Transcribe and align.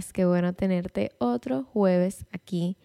podcast. 0.00 0.12
Qué 0.12 0.24
bueno 0.24 0.52
tenerte 0.52 1.12
otro 1.18 1.64
jueves 1.64 2.24
aquí. 2.32 2.76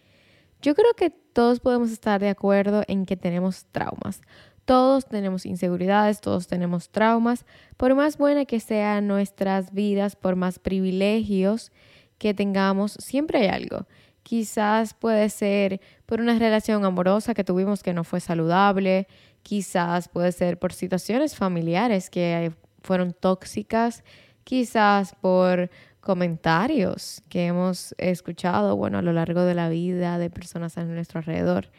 Yo 0.61 0.75
creo 0.75 0.93
que 0.95 1.09
todos 1.09 1.59
podemos 1.59 1.91
estar 1.91 2.19
de 2.19 2.29
acuerdo 2.29 2.83
en 2.87 3.05
que 3.05 3.17
tenemos 3.17 3.65
traumas. 3.71 4.21
Todos 4.65 5.05
tenemos 5.05 5.45
inseguridades, 5.45 6.21
todos 6.21 6.47
tenemos 6.47 6.89
traumas. 6.89 7.45
Por 7.77 7.93
más 7.93 8.17
buena 8.17 8.45
que 8.45 8.59
sean 8.59 9.07
nuestras 9.07 9.71
vidas, 9.73 10.15
por 10.15 10.35
más 10.35 10.59
privilegios 10.59 11.71
que 12.17 12.33
tengamos, 12.33 12.93
siempre 12.93 13.39
hay 13.39 13.47
algo. 13.47 13.85
Quizás 14.23 14.93
puede 14.93 15.29
ser 15.29 15.79
por 16.07 16.19
una 16.19 16.39
relación 16.39 16.83
amorosa 16.83 17.33
que 17.33 17.43
tuvimos 17.43 17.83
que 17.83 17.93
no 17.93 18.03
fue 18.03 18.19
saludable, 18.19 19.07
quizás 19.43 20.07
puede 20.07 20.31
ser 20.31 20.57
por 20.57 20.73
situaciones 20.73 21.35
familiares 21.35 22.09
que 22.09 22.51
fueron 22.81 23.13
tóxicas, 23.13 24.03
quizás 24.43 25.13
por 25.21 25.69
comentarios 26.05 27.23
que 27.29 27.47
hemos 27.47 27.95
escuchado, 27.97 28.77
bueno, 28.77 28.99
a 28.99 29.01
lo 29.01 29.11
largo 29.11 29.41
de 29.41 29.55
la 29.55 29.69
vida 29.69 30.19
de 30.19 30.29
personas 30.29 30.77
a 30.77 30.83
nuestro 30.85 31.17
alrededor. 31.17 31.71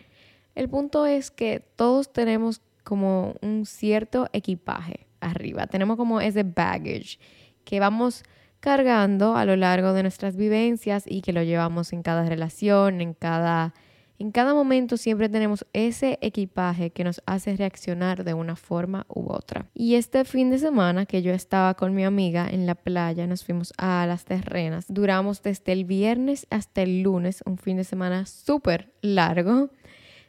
El 0.57 0.69
punto 0.69 1.07
es 1.07 1.31
que 1.31 1.61
todos 1.77 2.13
tenemos 2.13 2.61
como 2.83 3.37
un 3.41 3.67
cierto 3.67 4.29
equipaje 4.33 5.07
arriba, 5.21 5.69
tenemos 5.69 5.97
como 5.97 6.21
ese 6.21 6.43
baggage 6.43 7.21
que 7.65 7.79
vamos 7.79 8.25
cargando 8.59 9.37
a 9.37 9.45
lo 9.45 9.55
largo 9.55 9.93
de 9.93 10.03
nuestras 10.03 10.35
vivencias 10.35 11.05
y 11.07 11.23
que 11.23 11.33
lo 11.33 11.45
llevamos 11.45 11.93
en 11.93 12.03
cada 12.03 12.29
relación, 12.29 13.01
en 13.01 13.15
cada 13.15 13.75
en 14.19 14.33
cada 14.33 14.55
momento 14.55 14.97
siempre 14.97 15.29
tenemos 15.29 15.67
ese 15.73 16.19
equipaje 16.23 16.91
que 16.91 17.05
nos 17.05 17.23
hace 17.27 17.57
reaccionar 17.57 18.25
de 18.25 18.35
una 18.35 18.57
forma 18.57 19.07
u 19.09 19.31
otra. 19.31 19.67
Y 19.75 19.97
este 19.97 20.25
fin 20.25 20.51
de 20.51 20.59
semana 20.59 21.07
que 21.07 21.23
yo 21.23 21.33
estaba 21.33 21.75
con 21.75 21.95
mi 21.95 22.05
amiga 22.05 22.49
en 22.49 22.67
la 22.67 22.75
playa, 22.75 23.27
nos 23.27 23.45
fuimos 23.45 23.73
a 23.77 24.07
las 24.07 24.25
terrenas. 24.25 24.87
Duramos 24.89 25.43
desde 25.43 25.73
el 25.73 25.85
viernes 25.85 26.47
hasta 26.51 26.83
el 26.83 27.03
lunes, 27.03 27.43
un 27.45 27.59
fin 27.59 27.77
de 27.77 27.85
semana 27.85 28.25
súper 28.27 28.93
largo. 29.03 29.71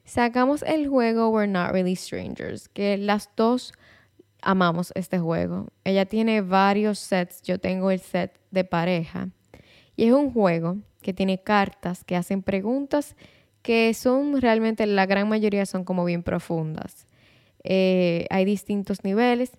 Sacamos 0.03 0.63
el 0.63 0.87
juego 0.87 1.29
We're 1.29 1.51
Not 1.51 1.71
Really 1.71 1.95
Strangers, 1.95 2.69
que 2.69 2.97
las 2.97 3.29
dos 3.35 3.73
amamos 4.41 4.91
este 4.95 5.19
juego. 5.19 5.67
Ella 5.83 6.05
tiene 6.05 6.41
varios 6.41 6.99
sets, 6.99 7.41
yo 7.41 7.59
tengo 7.59 7.91
el 7.91 7.99
set 7.99 8.39
de 8.51 8.63
pareja. 8.63 9.29
Y 9.95 10.05
es 10.05 10.13
un 10.13 10.31
juego 10.31 10.77
que 11.01 11.13
tiene 11.13 11.41
cartas 11.41 12.03
que 12.03 12.15
hacen 12.15 12.43
preguntas 12.43 13.15
que 13.67 13.93
son 13.93 14.39
realmente, 14.39 14.85
la 14.87 15.05
gran 15.05 15.27
mayoría 15.27 15.65
son 15.65 15.83
como 15.83 16.05
bien 16.05 16.23
profundas. 16.23 17.05
Eh, 17.65 18.25
hay 18.29 18.45
distintos 18.45 19.03
niveles. 19.03 19.51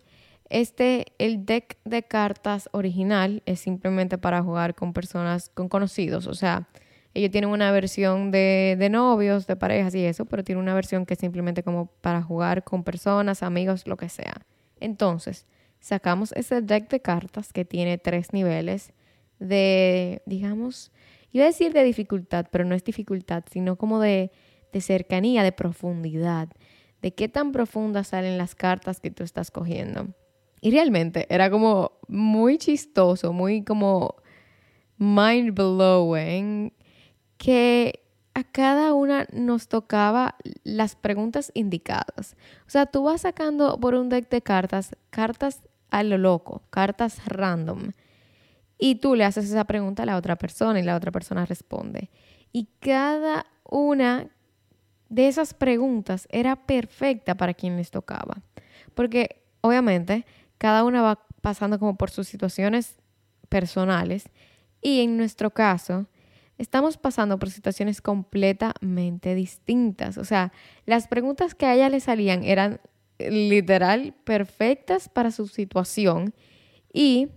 Este, 0.49 1.09
el 1.19 1.45
deck 1.45 1.77
de 1.85 2.03
cartas 2.05 2.71
original 2.73 3.43
es 3.45 3.61
simplemente 3.61 4.17
para 4.17 4.43
jugar 4.43 4.75
con 4.75 4.95
personas, 4.95 5.51
con 5.51 5.69
conocidos. 5.69 6.27
O 6.27 6.33
sea, 6.33 6.71
ellos 7.13 7.31
tienen 7.31 7.51
una 7.51 7.71
versión 7.71 8.31
de, 8.31 8.77
de 8.79 8.89
novios, 8.89 9.47
de 9.47 9.57
parejas 9.57 9.95
y 9.95 10.07
eso, 10.07 10.25
pero 10.25 10.43
tiene 10.43 10.59
una 10.59 10.73
versión 10.73 11.05
que 11.05 11.13
es 11.13 11.21
simplemente 11.21 11.63
como 11.63 11.89
para 12.01 12.23
jugar 12.23 12.65
con 12.65 12.85
personas, 12.85 13.43
amigos, 13.43 13.87
lo 13.87 13.99
que 13.99 14.09
sea. 14.09 14.41
Entonces, 14.81 15.47
sacamos 15.81 16.33
ese 16.33 16.63
deck 16.63 16.89
de 16.89 17.03
cartas 17.03 17.53
que 17.53 17.67
tiene 17.67 17.99
tres 17.99 18.33
niveles 18.33 18.95
de, 19.39 20.23
digamos, 20.25 20.93
Iba 21.33 21.45
a 21.45 21.49
decir 21.49 21.73
de 21.73 21.85
dificultad, 21.85 22.47
pero 22.51 22.65
no 22.65 22.75
es 22.75 22.85
dificultad, 22.85 23.45
sino 23.51 23.77
como 23.77 24.01
de, 24.01 24.31
de 24.73 24.81
cercanía, 24.81 25.43
de 25.43 25.53
profundidad, 25.53 26.49
de 27.03 27.15
qué 27.15 27.29
tan 27.29 27.53
profundas 27.53 28.09
salen 28.09 28.39
las 28.39 28.55
cartas 28.55 29.01
que 29.01 29.11
tú 29.11 29.25
estás 29.25 29.51
cogiendo. 29.51 30.09
Y 30.61 30.71
realmente 30.71 31.27
era 31.31 31.51
como 31.51 31.93
muy 32.09 32.59
chistoso, 32.59 33.33
muy 33.33 33.63
como 33.63 34.17
mind 34.99 35.55
blowing, 35.55 36.73
que 37.37 38.03
a 38.35 38.45
cada 38.45 38.93
una 38.95 39.27
nos 39.33 39.69
tocaba 39.69 40.37
las 40.65 40.97
preguntas 40.97 41.51
indicadas. 41.55 42.37
O 42.67 42.71
sea, 42.71 42.87
tú 42.87 43.05
vas 43.05 43.23
sacando 43.23 43.79
por 43.79 43.95
un 43.95 44.09
deck 44.09 44.29
de 44.29 44.43
cartas, 44.43 44.97
cartas 45.11 45.63
a 45.91 46.03
lo 46.03 46.19
loco, 46.19 46.63
cartas 46.71 47.25
random. 47.27 47.93
Y 48.79 48.97
tú 48.97 49.15
le 49.15 49.25
haces 49.25 49.47
esa 49.47 49.65
pregunta 49.65 50.05
a 50.05 50.07
la 50.07 50.17
otra 50.17 50.37
persona 50.37 50.79
y 50.79 50.83
la 50.83 50.97
otra 50.97 51.11
persona 51.11 51.45
responde. 51.45 52.11
Y 52.53 52.69
cada 52.81 53.47
una 53.65 54.29
de 55.09 55.29
esas 55.29 55.55
preguntas 55.55 56.29
era 56.31 56.57
perfecta 56.67 57.37
para 57.37 57.55
quien 57.55 57.77
les 57.77 57.91
tocaba. 57.91 58.43
Porque 58.95 59.43
obviamente 59.61 60.27
cada 60.59 60.85
una 60.85 61.03
va 61.03 61.27
pasando 61.41 61.79
como 61.79 61.97
por 61.97 62.11
sus 62.11 62.29
situaciones 62.29 62.97
personales 63.49 64.29
y 64.83 65.01
en 65.01 65.17
nuestro 65.17 65.51
caso 65.51 66.07
estamos 66.59 66.97
pasando 66.97 67.39
por 67.39 67.51
situaciones 67.51 68.01
completamente 68.01 69.35
distintas. 69.35 70.19
O 70.19 70.25
sea, 70.25 70.53
las 70.87 71.07
preguntas 71.07 71.55
que 71.55 71.67
a 71.67 71.75
ella 71.75 71.89
le 71.89 72.01
salían 72.01 72.43
eran 72.45 72.81
literal 73.19 74.15
perfectas 74.25 75.09
para 75.09 75.31
su 75.31 75.49
situación 75.49 76.35
y 76.93 77.29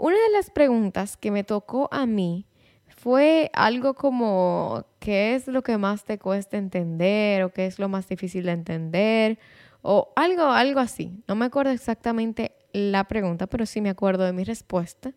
una 0.00 0.16
de 0.16 0.30
las 0.32 0.48
preguntas 0.48 1.18
que 1.18 1.30
me 1.30 1.44
tocó 1.44 1.86
a 1.92 2.06
mí 2.06 2.46
fue 2.88 3.50
algo 3.52 3.92
como, 3.92 4.86
¿qué 4.98 5.34
es 5.34 5.46
lo 5.46 5.62
que 5.62 5.76
más 5.76 6.04
te 6.04 6.18
cuesta 6.18 6.56
entender 6.56 7.42
o 7.42 7.52
qué 7.52 7.66
es 7.66 7.78
lo 7.78 7.90
más 7.90 8.08
difícil 8.08 8.46
de 8.46 8.52
entender? 8.52 9.38
O 9.82 10.10
algo, 10.16 10.44
algo 10.44 10.80
así. 10.80 11.22
No 11.28 11.34
me 11.34 11.44
acuerdo 11.44 11.70
exactamente 11.72 12.52
la 12.72 13.04
pregunta, 13.04 13.46
pero 13.46 13.66
sí 13.66 13.82
me 13.82 13.90
acuerdo 13.90 14.24
de 14.24 14.32
mi 14.32 14.42
respuesta. 14.42 15.12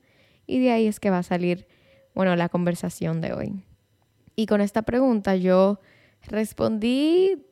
Y 0.45 0.59
de 0.59 0.71
ahí 0.71 0.87
es 0.87 0.99
que 0.99 1.09
va 1.09 1.19
a 1.19 1.23
salir, 1.23 1.65
bueno, 2.13 2.35
la 2.35 2.49
conversación 2.49 3.21
de 3.21 3.31
hoy. 3.31 3.63
Y 4.35 4.47
con 4.47 4.59
esta 4.59 4.81
pregunta 4.81 5.37
yo 5.37 5.79
respondí 6.23 7.45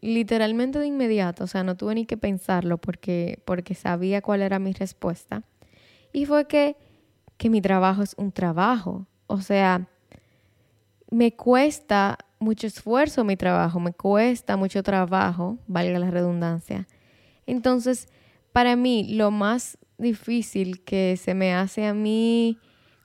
literalmente 0.00 0.80
de 0.80 0.86
inmediato, 0.86 1.44
o 1.44 1.46
sea, 1.46 1.62
no 1.62 1.76
tuve 1.76 1.94
ni 1.94 2.06
que 2.06 2.16
pensarlo 2.16 2.78
porque, 2.78 3.40
porque 3.44 3.76
sabía 3.76 4.20
cuál 4.20 4.42
era 4.42 4.58
mi 4.58 4.72
respuesta. 4.72 5.44
Y 6.12 6.26
fue 6.26 6.46
que, 6.46 6.76
que 7.36 7.50
mi 7.50 7.60
trabajo 7.60 8.02
es 8.02 8.14
un 8.18 8.32
trabajo. 8.32 9.06
O 9.26 9.40
sea, 9.40 9.88
me 11.10 11.34
cuesta 11.34 12.18
mucho 12.38 12.66
esfuerzo 12.66 13.24
mi 13.24 13.36
trabajo, 13.36 13.80
me 13.80 13.92
cuesta 13.92 14.56
mucho 14.56 14.82
trabajo, 14.82 15.58
valga 15.66 15.98
la 15.98 16.10
redundancia. 16.10 16.86
Entonces, 17.46 18.08
para 18.52 18.76
mí, 18.76 19.14
lo 19.14 19.30
más 19.30 19.78
difícil 19.98 20.82
que 20.84 21.16
se 21.16 21.34
me 21.34 21.54
hace 21.54 21.86
a 21.86 21.94
mí 21.94 22.58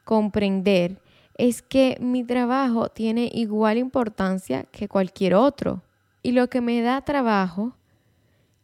comprender 0.04 1.00
es 1.38 1.62
que 1.62 1.98
mi 2.00 2.24
trabajo 2.24 2.90
tiene 2.90 3.30
igual 3.34 3.78
importancia 3.78 4.64
que 4.64 4.88
cualquier 4.88 5.36
otro. 5.36 5.84
Y 6.24 6.32
lo 6.32 6.50
que 6.50 6.62
me 6.62 6.82
da 6.82 7.02
trabajo 7.02 7.78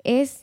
es 0.04 0.43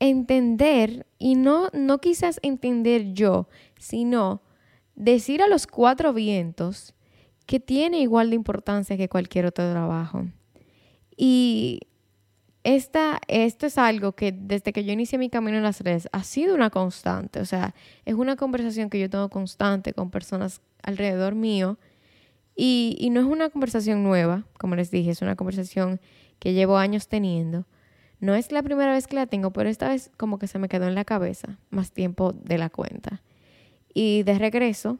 entender, 0.00 1.06
y 1.18 1.36
no, 1.36 1.68
no 1.72 2.00
quizás 2.00 2.40
entender 2.42 3.12
yo, 3.12 3.48
sino 3.78 4.42
decir 4.96 5.42
a 5.42 5.48
los 5.48 5.66
cuatro 5.66 6.12
vientos 6.12 6.94
que 7.46 7.60
tiene 7.60 8.00
igual 8.00 8.30
de 8.30 8.36
importancia 8.36 8.96
que 8.96 9.08
cualquier 9.08 9.46
otro 9.46 9.70
trabajo. 9.70 10.26
Y 11.16 11.80
esta, 12.64 13.20
esto 13.28 13.66
es 13.66 13.78
algo 13.78 14.12
que 14.12 14.32
desde 14.32 14.72
que 14.72 14.84
yo 14.84 14.92
inicié 14.92 15.18
mi 15.18 15.30
camino 15.30 15.56
en 15.56 15.62
las 15.62 15.80
redes 15.80 16.08
ha 16.12 16.22
sido 16.22 16.54
una 16.54 16.70
constante. 16.70 17.40
O 17.40 17.44
sea, 17.44 17.74
es 18.04 18.14
una 18.14 18.36
conversación 18.36 18.90
que 18.90 19.00
yo 19.00 19.10
tengo 19.10 19.28
constante 19.28 19.92
con 19.92 20.10
personas 20.10 20.60
alrededor 20.82 21.34
mío. 21.34 21.78
Y, 22.56 22.96
y 23.00 23.10
no 23.10 23.20
es 23.20 23.26
una 23.26 23.48
conversación 23.50 24.02
nueva, 24.02 24.44
como 24.58 24.76
les 24.76 24.90
dije, 24.90 25.10
es 25.10 25.22
una 25.22 25.36
conversación 25.36 26.00
que 26.38 26.52
llevo 26.52 26.76
años 26.76 27.08
teniendo. 27.08 27.66
No 28.20 28.34
es 28.34 28.52
la 28.52 28.62
primera 28.62 28.92
vez 28.92 29.06
que 29.06 29.16
la 29.16 29.26
tengo, 29.26 29.50
pero 29.50 29.68
esta 29.68 29.88
vez 29.88 30.10
como 30.16 30.38
que 30.38 30.46
se 30.46 30.58
me 30.58 30.68
quedó 30.68 30.86
en 30.86 30.94
la 30.94 31.04
cabeza 31.04 31.58
más 31.70 31.92
tiempo 31.92 32.32
de 32.32 32.58
la 32.58 32.68
cuenta. 32.68 33.22
Y 33.94 34.22
de 34.22 34.38
regreso, 34.38 34.98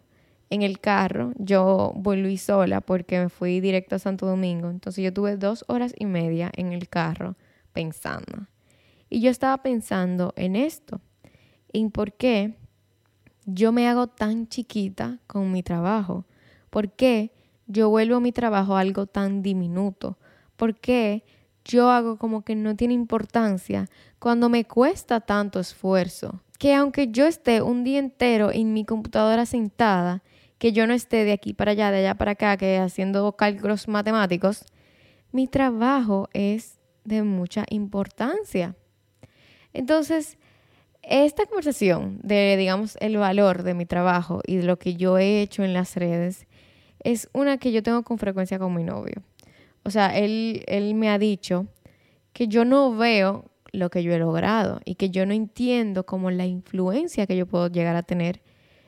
en 0.49 0.63
el 0.63 0.81
carro, 0.81 1.33
yo 1.37 1.93
volví 1.95 2.37
sola 2.37 2.81
porque 2.81 3.21
me 3.21 3.29
fui 3.29 3.61
directo 3.61 3.97
a 3.97 4.01
Santo 4.01 4.27
Domingo. 4.27 4.71
Entonces 4.71 5.05
yo 5.05 5.13
tuve 5.13 5.37
dos 5.37 5.65
horas 5.69 5.95
y 5.97 6.07
media 6.07 6.51
en 6.57 6.73
el 6.73 6.89
carro 6.89 7.37
pensando. 7.73 8.47
Y 9.09 9.21
yo 9.21 9.31
estaba 9.31 9.59
pensando 9.59 10.33
en 10.37 10.57
esto, 10.57 11.01
en 11.73 11.91
por 11.91 12.13
qué 12.15 12.57
yo 13.45 13.71
me 13.73 13.89
hago 13.89 14.07
tan 14.07 14.49
chiquita 14.49 15.19
con 15.27 15.53
mi 15.53 15.63
trabajo. 15.63 16.25
¿Por 16.71 16.91
qué 16.93 17.33
yo 17.67 17.89
vuelvo 17.91 18.17
a 18.17 18.21
mi 18.21 18.33
trabajo 18.33 18.77
algo 18.77 19.07
tan 19.07 19.43
diminuto? 19.43 20.19
¿Por 20.57 20.77
qué 20.79 21.25
yo 21.65 21.91
hago 21.91 22.17
como 22.17 22.43
que 22.43 22.55
no 22.55 22.77
tiene 22.77 22.95
importancia 22.95 23.89
cuando 24.19 24.49
me 24.49 24.65
cuesta 24.65 25.21
tanto 25.21 25.61
esfuerzo. 25.61 26.43
Que 26.59 26.75
aunque 26.75 27.09
yo 27.09 27.27
esté 27.27 27.63
un 27.63 27.85
día 27.85 27.99
entero 27.99 28.51
en 28.53 28.73
mi 28.73 28.85
computadora 28.85 29.47
sentada, 29.47 30.23
que 30.59 30.73
yo 30.73 30.87
no 30.87 30.93
esté 30.93 31.25
de 31.25 31.33
aquí 31.33 31.55
para 31.55 31.73
allá, 31.73 31.91
de 31.91 32.01
allá 32.01 32.15
para 32.15 32.33
acá, 32.33 32.57
que 32.57 32.79
haciendo 32.79 33.33
cálculos 33.33 33.89
matemáticos, 33.89 34.65
mi 35.33 35.47
trabajo 35.47 36.29
es 36.35 36.79
de 37.05 37.23
mucha 37.23 37.65
importancia. 37.71 38.77
Entonces, 39.73 40.37
esta 41.03 41.47
conversación 41.47 42.21
de, 42.23 42.57
digamos, 42.59 42.97
el 43.01 43.17
valor 43.17 43.63
de 43.63 43.75
mi 43.75 43.87
trabajo 43.87 44.43
y 44.47 44.57
de 44.57 44.65
lo 44.65 44.79
que 44.79 44.97
yo 44.97 45.17
he 45.17 45.41
hecho 45.41 45.65
en 45.65 45.73
las 45.73 45.97
redes 45.97 46.47
es 47.03 47.29
una 47.33 47.57
que 47.57 47.73
yo 47.73 47.83
tengo 47.83 48.03
con 48.03 48.19
frecuencia 48.19 48.59
con 48.59 48.75
mi 48.75 48.85
novio. 48.85 49.23
O 49.85 49.91
sea, 49.91 50.17
él, 50.17 50.65
él 50.67 50.95
me 50.95 51.09
ha 51.09 51.19
dicho 51.19 51.67
que 52.33 52.49
yo 52.49 52.65
no 52.65 52.95
veo 52.97 53.51
lo 53.73 53.91
que 53.91 54.03
yo 54.03 54.13
he 54.13 54.19
logrado 54.19 54.81
y 54.85 54.97
que 54.97 55.11
yo 55.11 55.27
no 55.27 55.33
entiendo 55.33 56.05
como 56.05 56.31
la 56.31 56.47
influencia 56.47 57.27
que 57.27 57.37
yo 57.37 57.47
puedo 57.47 57.69
llegar 57.69 57.97
a 57.97 58.03
tener 58.03 58.43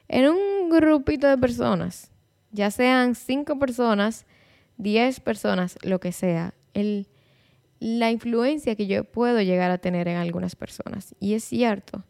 en 0.08 0.28
un 0.28 0.68
grupito 0.68 1.26
de 1.26 1.38
personas, 1.38 2.10
ya 2.50 2.70
sean 2.70 3.14
cinco 3.14 3.58
personas, 3.58 4.26
diez 4.76 5.20
personas, 5.20 5.78
lo 5.82 6.00
que 6.00 6.12
sea, 6.12 6.54
el, 6.74 7.08
la 7.80 8.10
influencia 8.10 8.76
que 8.76 8.86
yo 8.86 9.04
puedo 9.04 9.40
llegar 9.40 9.70
a 9.70 9.78
tener 9.78 10.08
en 10.08 10.16
algunas 10.16 10.54
personas. 10.54 11.14
Y 11.18 11.34
es 11.34 11.44
cierto. 11.44 12.04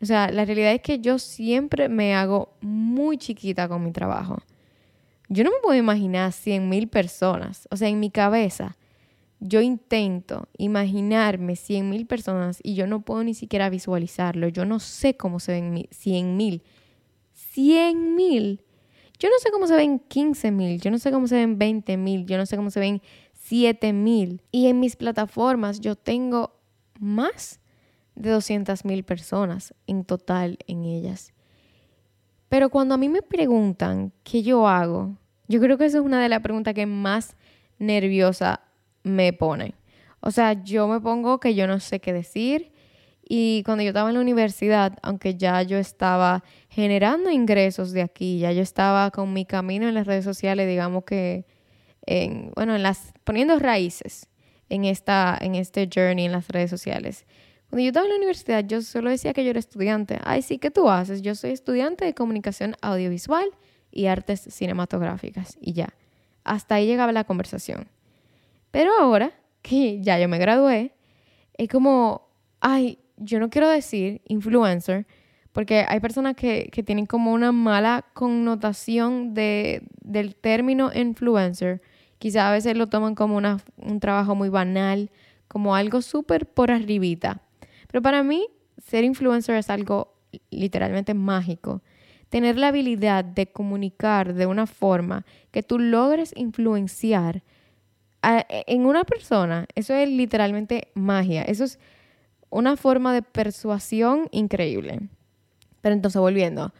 O 0.00 0.06
sea, 0.06 0.30
la 0.30 0.44
realidad 0.44 0.72
es 0.72 0.82
que 0.82 0.98
yo 0.98 1.18
siempre 1.18 1.88
me 1.88 2.14
hago 2.14 2.54
muy 2.60 3.16
chiquita 3.18 3.68
con 3.68 3.82
mi 3.82 3.92
trabajo. 3.92 4.42
Yo 5.32 5.44
no 5.44 5.50
me 5.50 5.56
puedo 5.62 5.78
imaginar 5.78 6.30
cien 6.32 6.68
mil 6.68 6.88
personas. 6.88 7.66
O 7.70 7.76
sea, 7.78 7.88
en 7.88 7.98
mi 7.98 8.10
cabeza, 8.10 8.76
yo 9.40 9.62
intento 9.62 10.46
imaginarme 10.58 11.56
cien 11.56 11.88
mil 11.88 12.06
personas 12.06 12.60
y 12.62 12.74
yo 12.74 12.86
no 12.86 13.00
puedo 13.00 13.24
ni 13.24 13.32
siquiera 13.32 13.70
visualizarlo. 13.70 14.48
Yo 14.48 14.66
no 14.66 14.78
sé 14.78 15.16
cómo 15.16 15.40
se 15.40 15.52
ven 15.52 15.88
cien 15.90 16.36
mil. 16.36 16.62
Cien 17.32 18.14
mil. 18.14 18.62
Yo 19.18 19.30
no 19.30 19.38
sé 19.38 19.50
cómo 19.50 19.66
se 19.66 19.74
ven 19.76 20.00
15 20.00 20.50
mil, 20.50 20.80
yo 20.80 20.90
no 20.90 20.98
sé 20.98 21.12
cómo 21.12 21.28
se 21.28 21.36
ven 21.36 21.56
20 21.56 21.96
mil, 21.96 22.26
yo 22.26 22.36
no 22.36 22.44
sé 22.44 22.56
cómo 22.56 22.70
se 22.70 22.80
ven 22.80 23.00
7 23.32 23.92
mil. 23.94 24.42
Y 24.50 24.66
en 24.66 24.80
mis 24.80 24.96
plataformas 24.96 25.80
yo 25.80 25.96
tengo 25.96 26.60
más 26.98 27.60
de 28.16 28.30
200 28.30 28.84
mil 28.84 29.04
personas 29.04 29.74
en 29.86 30.04
total 30.04 30.58
en 30.66 30.84
ellas. 30.84 31.32
Pero 32.50 32.68
cuando 32.68 32.96
a 32.96 32.98
mí 32.98 33.08
me 33.08 33.22
preguntan 33.22 34.12
qué 34.24 34.42
yo 34.42 34.68
hago, 34.68 35.16
yo 35.48 35.60
creo 35.60 35.78
que 35.78 35.86
esa 35.86 35.98
es 35.98 36.04
una 36.04 36.22
de 36.22 36.28
las 36.28 36.40
preguntas 36.40 36.74
que 36.74 36.86
más 36.86 37.36
nerviosa 37.78 38.60
me 39.02 39.32
pone. 39.32 39.74
O 40.20 40.30
sea, 40.30 40.62
yo 40.62 40.86
me 40.88 41.00
pongo 41.00 41.40
que 41.40 41.54
yo 41.54 41.66
no 41.66 41.80
sé 41.80 42.00
qué 42.00 42.12
decir. 42.12 42.72
Y 43.28 43.62
cuando 43.64 43.82
yo 43.82 43.90
estaba 43.90 44.08
en 44.08 44.14
la 44.14 44.20
universidad, 44.20 44.98
aunque 45.02 45.36
ya 45.36 45.62
yo 45.62 45.78
estaba 45.78 46.44
generando 46.68 47.30
ingresos 47.30 47.92
de 47.92 48.02
aquí, 48.02 48.38
ya 48.38 48.52
yo 48.52 48.62
estaba 48.62 49.10
con 49.10 49.32
mi 49.32 49.44
camino 49.44 49.88
en 49.88 49.94
las 49.94 50.06
redes 50.06 50.24
sociales, 50.24 50.68
digamos 50.68 51.04
que, 51.04 51.46
en, 52.06 52.52
bueno, 52.54 52.74
en 52.76 52.82
las, 52.82 53.12
poniendo 53.24 53.58
raíces 53.58 54.28
en, 54.68 54.84
esta, 54.84 55.38
en 55.40 55.54
este 55.54 55.88
journey 55.92 56.26
en 56.26 56.32
las 56.32 56.48
redes 56.48 56.70
sociales. 56.70 57.26
Cuando 57.68 57.84
yo 57.84 57.88
estaba 57.88 58.06
en 58.06 58.10
la 58.10 58.16
universidad, 58.18 58.64
yo 58.64 58.82
solo 58.82 59.10
decía 59.10 59.32
que 59.32 59.44
yo 59.44 59.50
era 59.50 59.58
estudiante. 59.58 60.18
Ay, 60.24 60.42
sí, 60.42 60.58
¿qué 60.58 60.70
tú 60.70 60.90
haces? 60.90 61.22
Yo 61.22 61.34
soy 61.34 61.50
estudiante 61.50 62.04
de 62.04 62.14
comunicación 62.14 62.76
audiovisual 62.82 63.46
y 63.92 64.06
artes 64.06 64.40
cinematográficas. 64.40 65.56
Y 65.60 65.74
ya. 65.74 65.94
Hasta 66.44 66.76
ahí 66.76 66.86
llegaba 66.86 67.12
la 67.12 67.24
conversación. 67.24 67.86
Pero 68.70 68.90
ahora 68.98 69.32
que 69.60 70.00
ya 70.00 70.18
yo 70.18 70.28
me 70.28 70.38
gradué, 70.38 70.92
es 71.54 71.68
como, 71.68 72.28
ay, 72.60 72.98
yo 73.16 73.38
no 73.38 73.50
quiero 73.50 73.68
decir 73.68 74.22
influencer, 74.26 75.06
porque 75.52 75.84
hay 75.86 76.00
personas 76.00 76.34
que, 76.34 76.70
tienen 76.84 77.06
como 77.06 77.32
una 77.32 77.52
mala 77.52 78.06
connotación 78.14 79.34
de, 79.34 79.82
del 80.00 80.34
término 80.34 80.90
influencer. 80.94 81.82
Quizá 82.18 82.48
a 82.48 82.52
veces 82.52 82.76
lo 82.76 82.88
toman 82.88 83.14
como 83.14 83.36
una, 83.36 83.58
un 83.76 84.00
trabajo 84.00 84.34
muy 84.34 84.48
banal, 84.48 85.10
como 85.48 85.76
algo 85.76 86.00
súper 86.00 86.46
por 86.46 86.70
arribita. 86.70 87.42
Pero 87.88 88.00
para 88.00 88.22
mí, 88.22 88.48
ser 88.78 89.04
influencer 89.04 89.56
es 89.56 89.68
algo 89.68 90.14
literalmente 90.50 91.12
mágico. 91.12 91.82
Tener 92.32 92.56
la 92.56 92.68
habilidad 92.68 93.26
de 93.26 93.46
comunicar 93.46 94.32
de 94.32 94.46
una 94.46 94.66
forma 94.66 95.26
que 95.50 95.62
tú 95.62 95.78
logres 95.78 96.32
influenciar 96.34 97.42
en 98.22 98.86
una 98.86 99.04
persona, 99.04 99.66
eso 99.74 99.92
es 99.92 100.08
literalmente 100.08 100.88
magia. 100.94 101.42
Eso 101.42 101.64
es 101.64 101.78
una 102.48 102.78
forma 102.78 103.12
de 103.12 103.20
persuasión 103.20 104.28
increíble. 104.30 105.00
Pero 105.82 105.94
entonces, 105.94 106.18
volviendo. 106.18 106.72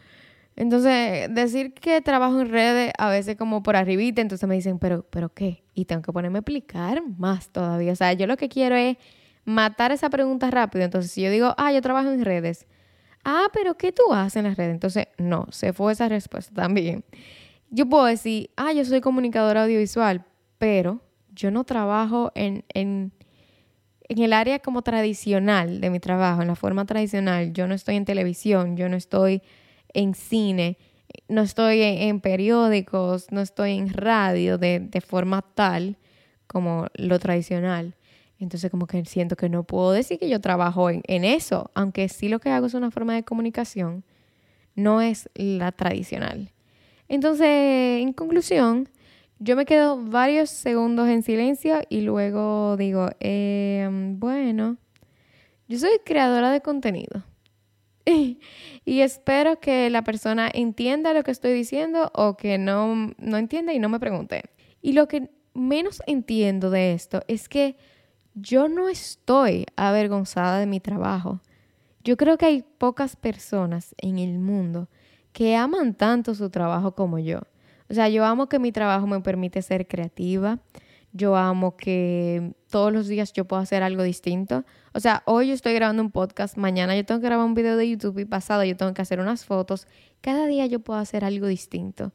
Entonces, 0.55 1.31
decir 1.31 1.75
que 1.75 2.01
trabajo 2.01 2.41
en 2.41 2.49
redes 2.49 2.91
a 2.97 3.11
veces 3.11 3.35
como 3.35 3.61
por 3.61 3.75
arribita, 3.75 4.23
entonces 4.23 4.49
me 4.49 4.55
dicen, 4.55 4.79
pero, 4.79 5.05
pero 5.11 5.29
¿qué? 5.29 5.61
Y 5.75 5.85
tengo 5.85 6.01
que 6.01 6.11
ponerme 6.11 6.39
a 6.39 6.41
explicar 6.41 7.03
más 7.19 7.49
todavía. 7.49 7.91
O 7.91 7.95
sea, 7.95 8.13
yo 8.13 8.25
lo 8.25 8.37
que 8.37 8.49
quiero 8.49 8.75
es 8.75 8.97
matar 9.45 9.91
esa 9.91 10.09
pregunta 10.09 10.49
rápido. 10.49 10.83
Entonces, 10.83 11.11
si 11.11 11.21
yo 11.21 11.29
digo, 11.29 11.53
ah, 11.57 11.71
yo 11.71 11.81
trabajo 11.83 12.09
en 12.09 12.25
redes. 12.25 12.65
Ah, 13.23 13.47
pero 13.53 13.75
¿qué 13.75 13.91
tú 13.91 14.11
haces 14.11 14.37
en 14.37 14.45
las 14.45 14.57
redes? 14.57 14.73
Entonces, 14.73 15.07
no, 15.17 15.47
se 15.51 15.73
fue 15.73 15.93
esa 15.93 16.09
respuesta 16.09 16.53
también. 16.53 17.03
Yo 17.69 17.87
puedo 17.87 18.05
decir, 18.05 18.49
ah, 18.57 18.73
yo 18.73 18.83
soy 18.85 19.01
comunicadora 19.01 19.63
audiovisual, 19.63 20.25
pero 20.57 21.01
yo 21.33 21.49
no 21.49 21.63
trabajo 21.63 22.31
en, 22.35 22.65
en, 22.73 23.11
en, 24.09 24.19
el 24.19 24.33
área 24.33 24.59
como 24.59 24.81
tradicional 24.81 25.81
de 25.81 25.89
mi 25.89 25.99
trabajo, 25.99 26.41
en 26.41 26.49
la 26.49 26.55
forma 26.55 26.85
tradicional. 26.85 27.53
Yo 27.53 27.67
no 27.67 27.73
estoy 27.73 27.95
en 27.95 28.05
televisión, 28.05 28.77
yo 28.77 28.89
no 28.89 28.97
estoy 28.97 29.41
en 29.93 30.13
cine, 30.13 30.77
no 31.27 31.41
estoy 31.41 31.81
en, 31.81 32.19
periódicos, 32.19 33.31
no 33.31 33.41
estoy 33.41 33.77
en 33.77 33.89
radio 33.89 34.57
de, 34.57 34.79
de, 34.79 35.01
forma 35.01 35.41
tal 35.41 35.97
como 36.47 36.87
lo 36.95 37.19
tradicional. 37.19 37.95
Entonces 38.43 38.69
como 38.69 38.87
que 38.87 39.03
siento 39.05 39.35
que 39.35 39.49
no 39.49 39.63
puedo 39.63 39.91
decir 39.91 40.19
que 40.19 40.29
yo 40.29 40.41
trabajo 40.41 40.89
en, 40.89 41.23
eso, 41.23 41.71
aunque 41.73 42.09
sí 42.09 42.27
lo 42.27 42.39
que 42.39 42.49
hago 42.49 42.67
es 42.67 42.73
una 42.73 42.91
forma 42.91 43.15
de 43.15 43.23
comunicación, 43.23 44.03
no 44.75 45.01
es 45.01 45.29
la 45.33 45.71
tradicional. 45.71 46.51
Entonces, 47.07 48.01
en 48.01 48.13
conclusión, 48.13 48.89
yo 49.39 49.55
me 49.55 49.65
quedo 49.65 49.97
varios 49.97 50.49
segundos 50.49 51.07
en 51.07 51.23
silencio 51.23 51.81
y 51.89 52.01
luego 52.01 52.75
digo, 52.77 53.09
em, 53.19 54.19
bueno, 54.19 54.77
yo 55.67 55.79
soy 55.79 55.99
creadora 56.05 56.51
de 56.51 56.61
contenido. 56.61 57.23
y 58.05 58.99
espero 58.99 59.59
que 59.61 59.89
la 59.89 60.03
persona 60.03 60.49
entienda 60.53 61.13
lo 61.13 61.23
que 61.23 61.31
estoy 61.31 61.53
diciendo 61.53 62.11
o 62.13 62.35
que 62.35 62.57
no, 62.57 63.13
no 63.17 63.37
entienda 63.37 63.73
y 63.73 63.79
no 63.79 63.87
me 63.87 63.99
pregunte. 63.99 64.43
Y 64.81 64.93
lo 64.93 65.07
que 65.07 65.29
menos 65.53 66.01
entiendo 66.07 66.69
de 66.69 66.93
esto 66.93 67.23
es 67.27 67.47
que 67.47 67.77
yo 68.35 68.67
no 68.67 68.89
estoy 68.89 69.65
avergonzada 69.75 70.59
de 70.59 70.65
mi 70.65 70.79
trabajo. 70.79 71.41
Yo 72.03 72.17
creo 72.17 72.37
que 72.37 72.45
hay 72.45 72.65
pocas 72.77 73.15
personas 73.15 73.95
en 73.97 74.19
el 74.19 74.39
mundo 74.39 74.89
que 75.31 75.55
aman 75.55 75.93
tanto 75.95 76.35
su 76.35 76.49
trabajo 76.49 76.95
como 76.95 77.19
yo. 77.19 77.41
O 77.89 77.93
sea, 77.93 78.09
yo 78.09 78.25
amo 78.25 78.49
que 78.49 78.59
mi 78.59 78.71
trabajo 78.71 79.07
me 79.07 79.19
permite 79.21 79.61
ser 79.61 79.87
creativa. 79.87 80.59
Yo 81.11 81.35
amo 81.35 81.77
que 81.77 82.53
todos 82.69 82.91
los 82.91 83.07
días 83.07 83.33
yo 83.33 83.45
puedo 83.45 83.61
hacer 83.61 83.83
algo 83.83 84.03
distinto. 84.03 84.65
O 84.93 84.99
sea, 84.99 85.21
hoy 85.25 85.49
yo 85.49 85.53
estoy 85.53 85.73
grabando 85.73 86.01
un 86.01 86.11
podcast, 86.11 86.57
mañana 86.57 86.95
yo 86.95 87.05
tengo 87.05 87.21
que 87.21 87.27
grabar 87.27 87.45
un 87.45 87.53
video 87.53 87.77
de 87.77 87.87
YouTube 87.87 88.19
y 88.19 88.25
pasado 88.25 88.63
yo 88.63 88.75
tengo 88.75 88.93
que 88.93 89.01
hacer 89.01 89.19
unas 89.19 89.45
fotos. 89.45 89.87
Cada 90.21 90.47
día 90.47 90.65
yo 90.65 90.79
puedo 90.79 90.99
hacer 90.99 91.23
algo 91.23 91.47
distinto. 91.47 92.11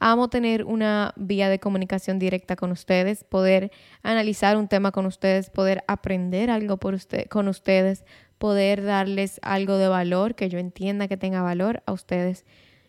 Amo 0.00 0.28
tener 0.28 0.64
una 0.64 1.14
vía 1.16 1.48
de 1.48 1.58
comunicación 1.58 2.18
directa 2.18 2.56
con 2.56 2.72
ustedes, 2.72 3.24
poder 3.24 3.70
analizar 4.02 4.56
un 4.56 4.68
tema 4.68 4.92
con 4.92 5.06
ustedes, 5.06 5.50
poder 5.50 5.82
aprender 5.88 6.50
algo 6.50 6.76
por 6.76 6.94
usted, 6.94 7.26
con 7.28 7.48
ustedes, 7.48 8.04
poder 8.38 8.82
darles 8.84 9.40
algo 9.42 9.78
de 9.78 9.88
valor 9.88 10.34
que 10.34 10.48
yo 10.48 10.58
entienda 10.58 11.08
que 11.08 11.16
tenga 11.16 11.42
valor 11.42 11.82
a 11.86 11.92
ustedes. 11.92 12.44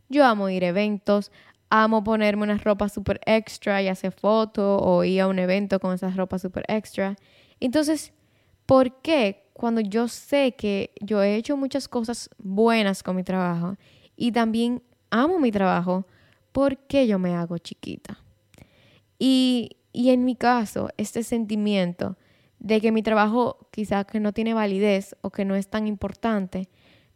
Yo 0.10 0.26
amo 0.26 0.50
ir 0.50 0.66
a 0.66 0.70
eventos, 0.70 1.32
amo 1.70 2.04
ponerme 2.04 2.44
una 2.44 2.58
ropa 2.58 2.90
súper 2.90 3.22
extra 3.26 3.82
y 3.82 3.88
hacer 3.88 4.12
fotos 4.12 4.80
o 4.84 5.04
ir 5.04 5.22
a 5.22 5.28
un 5.28 5.40
evento 5.40 5.80
con 5.80 5.94
esas 5.94 6.16
ropas 6.18 6.42
súper 6.42 6.66
extra. 6.68 7.16
Entonces, 7.60 8.14
¿por 8.66 9.02
qué 9.02 9.46
cuando 9.54 9.82
yo 9.82 10.08
sé 10.08 10.56
que 10.58 10.92
yo 11.02 11.24
he 11.24 11.36
hecho 11.36 11.56
muchas 11.56 11.88
cosas 11.88 12.30
buenas 12.38 13.04
con 13.04 13.16
mi 13.16 13.24
trabajo 13.24 13.78
y 14.18 14.32
también 14.32 14.84
amo 15.10 15.40
mi 15.40 15.52
trabajo, 15.52 16.06
¿por 16.56 16.78
qué 16.78 17.06
yo 17.06 17.20
me 17.20 17.36
hago 17.36 17.58
chiquita? 17.58 18.24
Y, 19.20 19.72
y 19.92 20.12
en 20.12 20.24
mi 20.24 20.38
caso, 20.38 20.88
este 20.96 21.22
sentimiento 21.22 22.16
de 22.60 22.80
que 22.80 22.94
mi 22.94 23.04
trabajo 23.04 23.68
quizá 23.72 24.06
que 24.06 24.22
no 24.22 24.32
tiene 24.32 24.54
validez 24.54 25.18
o 25.20 25.32
que 25.32 25.44
no 25.44 25.56
es 25.56 25.68
tan 25.68 25.86
importante, 25.86 26.70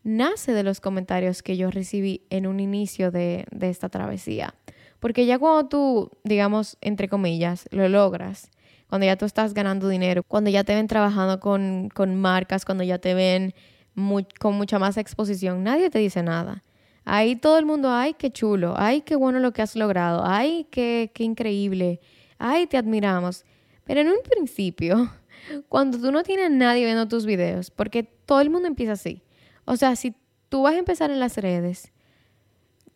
nace 0.03 0.51
de 0.51 0.63
los 0.63 0.81
comentarios 0.81 1.41
que 1.41 1.55
yo 1.55 1.71
recibí 1.71 2.25
en 2.29 2.47
un 2.47 2.59
inicio 2.59 3.11
de, 3.11 3.45
esta 3.61 3.87
travesía. 3.87 4.55
Porque 4.99 5.25
ya 5.25 5.39
cuando 5.39 5.69
tú, 5.69 6.11
digamos, 6.25 6.77
entre 6.81 7.07
comillas, 7.07 7.65
lo 7.71 7.87
logras, 7.87 8.51
cuando 8.89 9.05
ya 9.05 9.15
tú 9.15 9.23
estás 9.23 9.53
ganando 9.53 9.87
dinero, 9.87 10.21
cuando 10.23 10.49
ya 10.49 10.65
te 10.65 10.75
ven 10.75 10.87
trabajando 10.87 11.39
con, 11.39 12.15
marcas, 12.17 12.65
cuando 12.65 12.83
ya 12.83 12.97
te 12.97 13.13
ven 13.13 13.53
con 14.37 14.55
mucha 14.55 14.79
más 14.79 14.97
exposición, 14.97 15.63
nadie 15.63 15.89
te 15.89 15.99
dice 15.99 16.23
nada. 16.23 16.65
Ahí 17.11 17.35
todo 17.35 17.57
el 17.57 17.65
mundo, 17.65 17.89
ay, 17.89 18.13
qué 18.13 18.29
chulo, 18.29 18.75
ay, 18.77 19.01
qué 19.01 19.15
bueno 19.15 19.39
lo 19.39 19.51
que 19.51 19.63
has 19.63 19.75
logrado, 19.75 20.21
ay, 20.23 20.67
qué, 20.69 21.09
qué 21.11 21.23
increíble, 21.23 22.01
ay, 22.37 22.67
te 22.67 22.77
admiramos. 22.77 23.45
Pero 23.83 24.01
en 24.01 24.09
un 24.09 24.21
principio, 24.21 25.11
cuando 25.69 25.97
tú 25.97 26.11
no 26.11 26.21
tienes 26.21 26.51
nadie 26.51 26.85
viendo 26.85 27.07
tus 27.07 27.25
videos, 27.25 27.71
porque 27.71 28.03
todo 28.03 28.41
el 28.41 28.51
mundo 28.51 28.67
empieza 28.67 28.91
así, 28.91 29.23
O 29.65 29.75
sea, 29.75 29.95
si 29.95 30.13
tú 30.49 30.61
vas 30.61 30.75
a 30.75 30.77
empezar 30.77 31.09
en 31.09 31.19
las 31.19 31.35
redes 31.37 31.91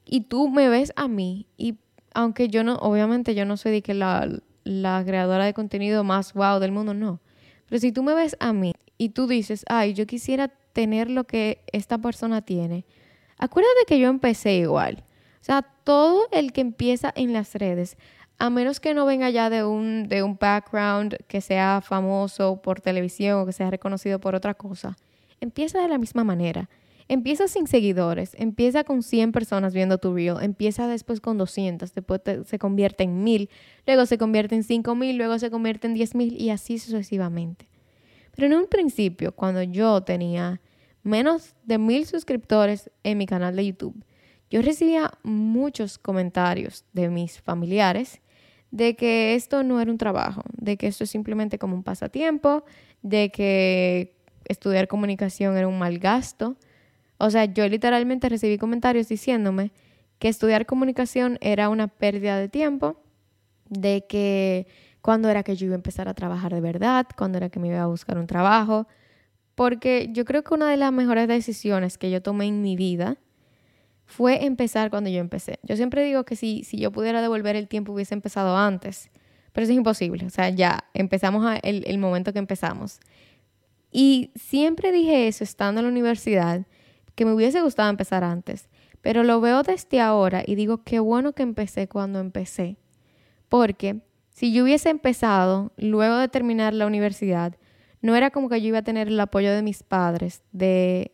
y 0.05 0.21
tú 0.21 0.47
me 0.47 0.69
ves 0.69 0.93
a 0.95 1.07
mí 1.07 1.47
y 1.57 1.79
aunque 2.13 2.49
yo 2.49 2.63
no, 2.63 2.75
obviamente 2.75 3.33
yo 3.33 3.45
no 3.45 3.57
soy 3.57 3.71
de 3.71 3.81
que 3.81 3.95
la, 3.95 4.29
la 4.63 5.03
creadora 5.03 5.45
de 5.45 5.55
contenido 5.55 6.03
más 6.03 6.33
wow 6.35 6.59
del 6.59 6.71
mundo, 6.71 6.93
no. 6.93 7.19
Pero 7.67 7.79
si 7.79 7.91
tú 7.91 8.03
me 8.03 8.13
ves 8.13 8.37
a 8.39 8.53
mí 8.53 8.73
y 8.99 9.09
tú 9.09 9.25
dices, 9.25 9.65
ay, 9.67 9.95
yo 9.95 10.05
quisiera 10.05 10.49
tener 10.71 11.09
lo 11.09 11.23
que 11.23 11.63
esta 11.71 11.97
persona 11.97 12.43
tiene, 12.43 12.85
acuérdate 13.37 13.85
que 13.87 13.99
yo 13.99 14.09
empecé 14.09 14.55
igual. 14.55 15.03
O 15.41 15.43
sea, 15.43 15.61
todo 15.61 16.27
el 16.31 16.53
que 16.53 16.61
empieza 16.61 17.11
en 17.15 17.33
las 17.33 17.53
redes, 17.55 17.97
a 18.37 18.49
menos 18.49 18.79
que 18.79 18.93
no 18.93 19.05
venga 19.05 19.29
ya 19.29 19.49
de 19.49 19.63
un, 19.63 20.07
de 20.07 20.23
un 20.23 20.37
background 20.37 21.17
que 21.27 21.41
sea 21.41 21.81
famoso 21.81 22.61
por 22.61 22.81
televisión 22.81 23.39
o 23.39 23.45
que 23.45 23.53
sea 23.53 23.69
reconocido 23.69 24.19
por 24.19 24.35
otra 24.35 24.53
cosa, 24.53 24.97
empieza 25.41 25.81
de 25.81 25.89
la 25.89 25.97
misma 25.97 26.23
manera. 26.23 26.69
Empieza 27.09 27.49
sin 27.49 27.67
seguidores, 27.67 28.33
empieza 28.39 28.85
con 28.85 29.03
100 29.03 29.33
personas 29.33 29.73
viendo 29.73 29.97
tu 29.97 30.15
reel, 30.15 30.37
empieza 30.41 30.87
después 30.87 31.19
con 31.19 31.37
200, 31.37 31.93
después 31.93 32.21
se 32.45 32.59
convierte 32.59 33.03
en 33.03 33.23
1000, 33.23 33.49
luego 33.85 34.05
se 34.05 34.17
convierte 34.17 34.55
en 34.55 34.63
5000, 34.63 35.17
luego 35.17 35.37
se 35.37 35.51
convierte 35.51 35.87
en 35.87 35.95
10000 35.95 36.41
y 36.41 36.49
así 36.49 36.79
sucesivamente. 36.79 37.67
Pero 38.35 38.47
en 38.47 38.53
un 38.53 38.67
principio, 38.67 39.33
cuando 39.33 39.61
yo 39.61 40.01
tenía 40.01 40.61
menos 41.03 41.55
de 41.63 41.77
1000 41.77 42.07
suscriptores 42.07 42.89
en 43.03 43.17
mi 43.17 43.25
canal 43.25 43.55
de 43.55 43.67
YouTube, 43.67 44.03
yo 44.49 44.61
recibía 44.61 45.11
muchos 45.23 45.97
comentarios 45.97 46.85
de 46.93 47.09
mis 47.09 47.41
familiares 47.41 48.21
de 48.71 48.95
que 48.95 49.35
esto 49.35 49.63
no 49.63 49.79
era 49.79 49.91
un 49.91 49.97
trabajo, 49.97 50.43
de 50.57 50.77
que 50.77 50.87
esto 50.87 51.03
es 51.03 51.11
simplemente 51.11 51.59
como 51.59 51.75
un 51.75 51.83
pasatiempo, 51.83 52.63
de 53.01 53.31
que 53.31 54.15
estudiar 54.45 54.87
comunicación 54.87 55.57
era 55.57 55.67
un 55.67 55.77
mal 55.77 55.99
gasto. 55.99 56.55
O 57.17 57.29
sea, 57.29 57.45
yo 57.45 57.67
literalmente 57.67 58.29
recibí 58.29 58.57
comentarios 58.57 59.07
diciéndome 59.07 59.71
que 60.19 60.27
estudiar 60.27 60.65
comunicación 60.65 61.37
era 61.41 61.69
una 61.69 61.87
pérdida 61.87 62.37
de 62.37 62.49
tiempo, 62.49 62.97
de 63.69 64.05
que 64.07 64.67
cuando 65.01 65.29
era 65.29 65.43
que 65.43 65.55
yo 65.55 65.65
iba 65.65 65.75
a 65.75 65.75
empezar 65.75 66.07
a 66.07 66.13
trabajar 66.13 66.53
de 66.53 66.61
verdad, 66.61 67.05
cuando 67.17 67.37
era 67.37 67.49
que 67.49 67.59
me 67.59 67.67
iba 67.67 67.81
a 67.81 67.87
buscar 67.87 68.17
un 68.17 68.27
trabajo, 68.27 68.87
porque 69.55 70.09
yo 70.11 70.25
creo 70.25 70.43
que 70.43 70.53
una 70.53 70.69
de 70.69 70.77
las 70.77 70.91
mejores 70.91 71.27
decisiones 71.27 71.97
que 71.97 72.09
yo 72.09 72.21
tomé 72.21 72.45
en 72.45 72.61
mi 72.61 72.75
vida 72.75 73.17
fue 74.05 74.45
empezar 74.45 74.89
cuando 74.89 75.09
yo 75.09 75.19
empecé. 75.19 75.59
Yo 75.63 75.75
siempre 75.75 76.03
digo 76.03 76.23
que 76.23 76.35
si, 76.35 76.63
si 76.63 76.77
yo 76.77 76.91
pudiera 76.91 77.21
devolver 77.21 77.55
el 77.55 77.67
tiempo 77.67 77.93
hubiese 77.93 78.13
empezado 78.13 78.57
antes, 78.57 79.09
pero 79.51 79.63
eso 79.63 79.71
es 79.71 79.77
imposible. 79.77 80.25
O 80.25 80.29
sea, 80.29 80.49
ya 80.49 80.83
empezamos 80.93 81.59
el, 81.63 81.83
el 81.87 81.97
momento 81.97 82.33
que 82.33 82.39
empezamos. 82.39 82.99
Y 83.91 84.31
siempre 84.35 84.91
dije 84.91 85.27
eso 85.27 85.43
estando 85.43 85.79
en 85.79 85.85
la 85.85 85.91
universidad, 85.91 86.65
que 87.15 87.25
me 87.25 87.33
hubiese 87.33 87.61
gustado 87.61 87.89
empezar 87.89 88.23
antes, 88.23 88.69
pero 89.01 89.23
lo 89.23 89.39
veo 89.39 89.61
desde 89.61 89.99
ahora 89.99 90.43
y 90.45 90.55
digo 90.55 90.83
qué 90.83 90.99
bueno 90.99 91.33
que 91.33 91.43
empecé 91.43 91.87
cuando 91.87 92.19
empecé, 92.19 92.77
porque 93.49 94.01
si 94.31 94.51
yo 94.51 94.63
hubiese 94.63 94.89
empezado 94.89 95.71
luego 95.77 96.17
de 96.17 96.27
terminar 96.27 96.73
la 96.73 96.87
universidad, 96.87 97.55
no 98.03 98.17
era 98.17 98.31
como 98.31 98.49
que 98.49 98.61
yo 98.61 98.67
iba 98.67 98.79
a 98.79 98.83
tener 98.83 99.07
el 99.07 99.19
apoyo 99.19 99.53
de 99.53 99.63
mis 99.63 99.81
padres 99.81 100.43
de 100.51 101.13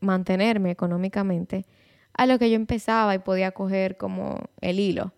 mantenerme 0.00 0.72
económicamente, 0.72 1.64
a 2.12 2.26
lo 2.26 2.38
que 2.38 2.50
yo 2.50 2.56
empezaba 2.56 3.14
y 3.14 3.20
podía 3.20 3.52
coger 3.52 3.96
como 3.96 4.50
el 4.60 4.80
hilo. 4.80 5.12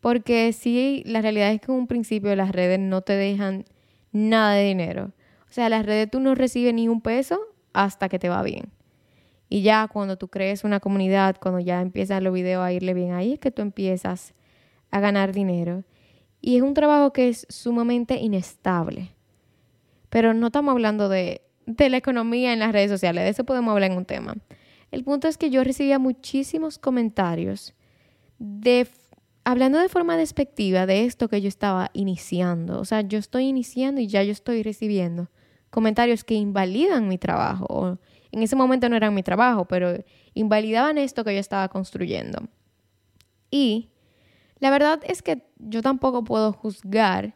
Porque 0.00 0.52
sí, 0.52 1.02
la 1.06 1.22
realidad 1.22 1.50
es 1.50 1.62
que 1.62 1.72
en 1.72 1.78
un 1.78 1.86
principio 1.86 2.36
las 2.36 2.52
redes 2.52 2.78
no 2.78 3.00
te 3.00 3.14
dejan 3.14 3.64
nada 4.12 4.52
de 4.52 4.64
dinero. 4.64 5.12
O 5.48 5.52
sea, 5.52 5.70
las 5.70 5.86
redes 5.86 6.10
tú 6.10 6.20
no 6.20 6.34
recibes 6.34 6.74
ni 6.74 6.88
un 6.88 7.00
peso 7.00 7.40
hasta 7.72 8.10
que 8.10 8.18
te 8.18 8.28
va 8.28 8.42
bien. 8.42 8.70
Y 9.48 9.62
ya 9.62 9.88
cuando 9.88 10.18
tú 10.18 10.28
crees 10.28 10.62
una 10.62 10.78
comunidad, 10.78 11.36
cuando 11.40 11.60
ya 11.60 11.80
empiezan 11.80 12.22
los 12.22 12.34
videos 12.34 12.62
a 12.62 12.72
irle 12.72 12.92
bien, 12.92 13.12
ahí 13.12 13.32
es 13.32 13.38
que 13.38 13.50
tú 13.50 13.62
empiezas 13.62 14.34
a 14.90 15.00
ganar 15.00 15.32
dinero. 15.32 15.84
Y 16.42 16.56
es 16.56 16.62
un 16.62 16.74
trabajo 16.74 17.14
que 17.14 17.30
es 17.30 17.46
sumamente 17.48 18.18
inestable. 18.18 19.14
Pero 20.10 20.34
no 20.34 20.48
estamos 20.48 20.72
hablando 20.72 21.08
de, 21.08 21.42
la 21.66 21.96
economía 21.96 22.52
en 22.52 22.58
las 22.58 22.72
redes 22.72 22.90
sociales, 22.90 23.24
de 23.24 23.30
eso 23.30 23.44
podemos 23.44 23.72
hablar 23.72 23.92
en 23.92 23.96
un 23.96 24.04
tema. 24.04 24.34
El 24.90 25.04
punto 25.04 25.28
es 25.28 25.38
que 25.38 25.50
yo 25.50 25.64
recibía 25.64 25.98
muchísimos 25.98 26.78
comentarios 26.78 27.74
de 28.38 28.88
hablando 29.44 29.78
de 29.78 29.88
forma 29.88 30.16
despectiva 30.16 30.84
de 30.86 31.04
esto 31.04 31.28
que 31.28 31.40
yo 31.40 31.48
estaba 31.48 31.90
iniciando. 31.94 32.80
O 32.80 32.84
sea, 32.84 33.00
yo 33.02 33.18
estoy 33.18 33.44
iniciando 33.44 34.00
y 34.00 34.08
ya 34.08 34.22
yo 34.22 34.32
estoy 34.32 34.62
recibiendo 34.62 35.30
comentarios 35.70 36.24
que 36.24 36.34
invalidan 36.34 37.08
mi 37.08 37.16
trabajo. 37.16 37.98
En 38.32 38.42
ese 38.42 38.56
momento 38.56 38.88
no 38.88 38.96
eran 38.96 39.14
mi 39.14 39.22
trabajo, 39.22 39.64
pero 39.64 40.04
invalidaban 40.34 40.98
esto 40.98 41.24
que 41.24 41.34
yo 41.34 41.40
estaba 41.40 41.68
construyendo. 41.68 42.48
Y 43.50 43.90
la 44.58 44.70
verdad 44.70 45.00
es 45.04 45.22
que 45.22 45.46
yo 45.58 45.82
tampoco 45.82 46.24
puedo 46.24 46.52
juzgar 46.52 47.34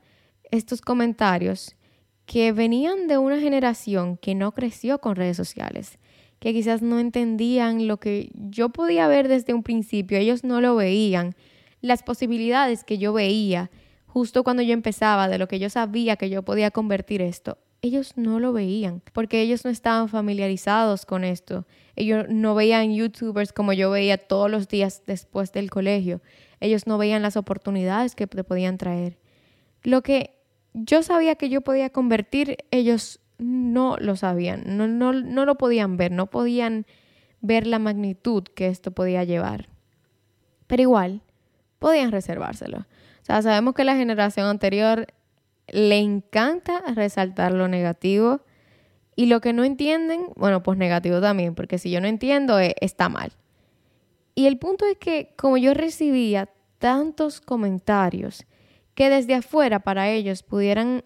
estos 0.51 0.81
comentarios 0.81 1.77
que 2.27 2.53
venían 2.53 3.07
de 3.07 3.19
una 3.19 3.41
generación 3.41 4.17
que 4.17 4.35
no 4.35 4.53
creció 4.53 5.01
con 5.01 5.17
redes 5.17 5.37
sociales, 5.37 5.99
que 6.39 6.53
quizás 6.53 6.83
no 6.83 6.99
entendían 6.99 7.87
lo 7.87 7.99
que 7.99 8.31
yo 8.35 8.71
podía 8.71 9.09
ver 9.09 9.29
desde 9.29 9.55
un 9.55 9.63
principio, 9.63 10.19
ellos 10.19 10.45
no 10.45 10.61
lo 10.61 10.77
veían, 10.77 11.35
las 11.81 12.03
posibilidades 12.03 12.85
que 12.85 12.99
yo 12.99 13.13
veía 13.13 13.71
justo 14.07 14.45
cuando 14.45 14.63
yo 14.63 14.73
empezaba, 14.73 15.29
de 15.29 15.39
lo 15.39 15.49
que 15.49 15.59
yo 15.59 15.69
sabía 15.69 16.17
que 16.17 16.31
yo 16.31 16.43
podía 16.43 16.71
convertir 16.71 17.21
esto, 17.21 17.59
ellos 17.85 18.17
no 18.17 18.41
lo 18.41 18.55
veían, 18.55 19.03
porque 19.13 19.43
ellos 19.43 19.65
no 19.67 19.71
estaban 19.71 20.09
familiarizados 20.09 21.05
con 21.05 21.23
esto. 21.23 21.67
Ellos 21.97 22.25
no 22.31 22.55
veían 22.55 22.95
youtubers 22.95 23.53
como 23.53 23.75
yo 23.75 23.91
veía 23.91 24.17
todos 24.17 24.51
los 24.51 24.69
días 24.69 25.03
después 25.07 25.53
del 25.53 25.69
colegio. 25.69 26.23
Ellos 26.61 26.87
no 26.87 26.97
veían 26.97 27.21
las 27.21 27.37
oportunidades 27.37 28.15
que 28.15 28.27
te 28.27 28.43
podían 28.43 28.79
traer. 28.79 29.19
Lo 29.83 30.03
que 30.03 30.34
yo 30.75 31.03
sabía 31.03 31.37
que 31.37 31.49
yo 31.49 31.63
podía 31.63 31.91
convertir, 31.91 32.59
ellos 32.71 33.21
no 33.39 33.97
lo 33.99 34.17
sabían, 34.17 34.77
no, 34.77 34.87
no, 34.87 35.13
no 35.13 35.45
lo 35.45 35.57
podían 35.57 35.97
ver, 35.97 36.13
no 36.13 36.27
podían 36.27 36.87
ver 37.41 37.67
la 37.67 37.79
magnitud 37.79 38.43
que 38.43 38.67
esto 38.67 38.91
podía 38.91 39.25
llevar. 39.25 39.69
Pero 40.67 40.83
igual, 40.83 41.23
podían 41.79 42.13
reservárselo. 42.13 42.79
O 42.79 43.25
sea, 43.25 43.41
sabemos 43.43 43.75
que 43.75 43.85
la 43.85 43.97
generación 43.97 44.47
anterior 44.47 45.07
le 45.69 45.99
encanta 45.99 46.83
resaltar 46.95 47.53
lo 47.53 47.69
negativo 47.69 48.41
y 49.17 49.27
lo 49.27 49.41
que 49.41 49.53
no 49.53 49.65
entienden, 49.65 50.27
bueno, 50.37 50.63
pues 50.63 50.77
negativo 50.77 51.21
también, 51.21 51.55
porque 51.55 51.79
si 51.79 51.91
yo 51.91 52.01
no 52.01 52.09
entiendo, 52.09 52.59
eh, 52.59 52.75
está 52.81 53.09
mal. 53.09 53.33
Y 54.35 54.47
el 54.47 54.59
punto 54.59 54.85
es 54.87 54.99
que 54.99 55.35
como 55.37 55.57
yo 55.57 55.73
recibía 55.75 56.49
tantos 56.79 57.41
comentarios 57.41 58.45
que 58.95 59.11
desde 59.11 59.35
afuera 59.35 59.81
para 59.81 60.11
ellos 60.11 60.43
pudieran 60.43 61.05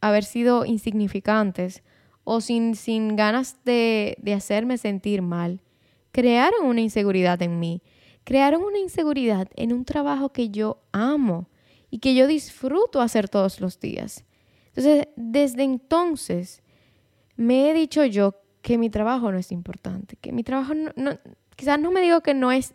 haber 0.00 0.24
sido 0.24 0.64
insignificantes 0.64 1.82
o 2.24 2.40
sin, 2.40 2.76
sin 2.76 3.16
ganas 3.16 3.64
de, 3.64 4.16
de 4.20 4.34
hacerme 4.34 4.78
sentir 4.78 5.22
mal, 5.22 5.62
crearon 6.12 6.66
una 6.66 6.80
inseguridad 6.80 7.40
en 7.42 7.58
mí, 7.58 7.82
crearon 8.24 8.62
una 8.62 8.78
inseguridad 8.78 9.48
en 9.56 9.72
un 9.72 9.84
trabajo 9.84 10.32
que 10.32 10.50
yo 10.50 10.82
amo 10.92 11.48
y 11.90 11.98
que 11.98 12.14
yo 12.14 12.26
disfruto 12.26 13.00
hacer 13.00 13.28
todos 13.28 13.60
los 13.60 13.80
días. 13.80 14.24
Entonces, 14.68 15.08
desde 15.16 15.64
entonces, 15.64 16.62
me 17.36 17.70
he 17.70 17.74
dicho 17.74 18.04
yo 18.04 18.36
que 18.62 18.78
mi 18.78 18.90
trabajo 18.90 19.32
no 19.32 19.38
es 19.38 19.52
importante, 19.52 20.16
que 20.16 20.32
mi 20.32 20.44
trabajo 20.44 20.74
no, 20.74 20.92
no 20.96 21.18
quizás 21.56 21.78
no 21.78 21.90
me 21.90 22.00
digo 22.00 22.20
que 22.22 22.34
no 22.34 22.52
es, 22.52 22.74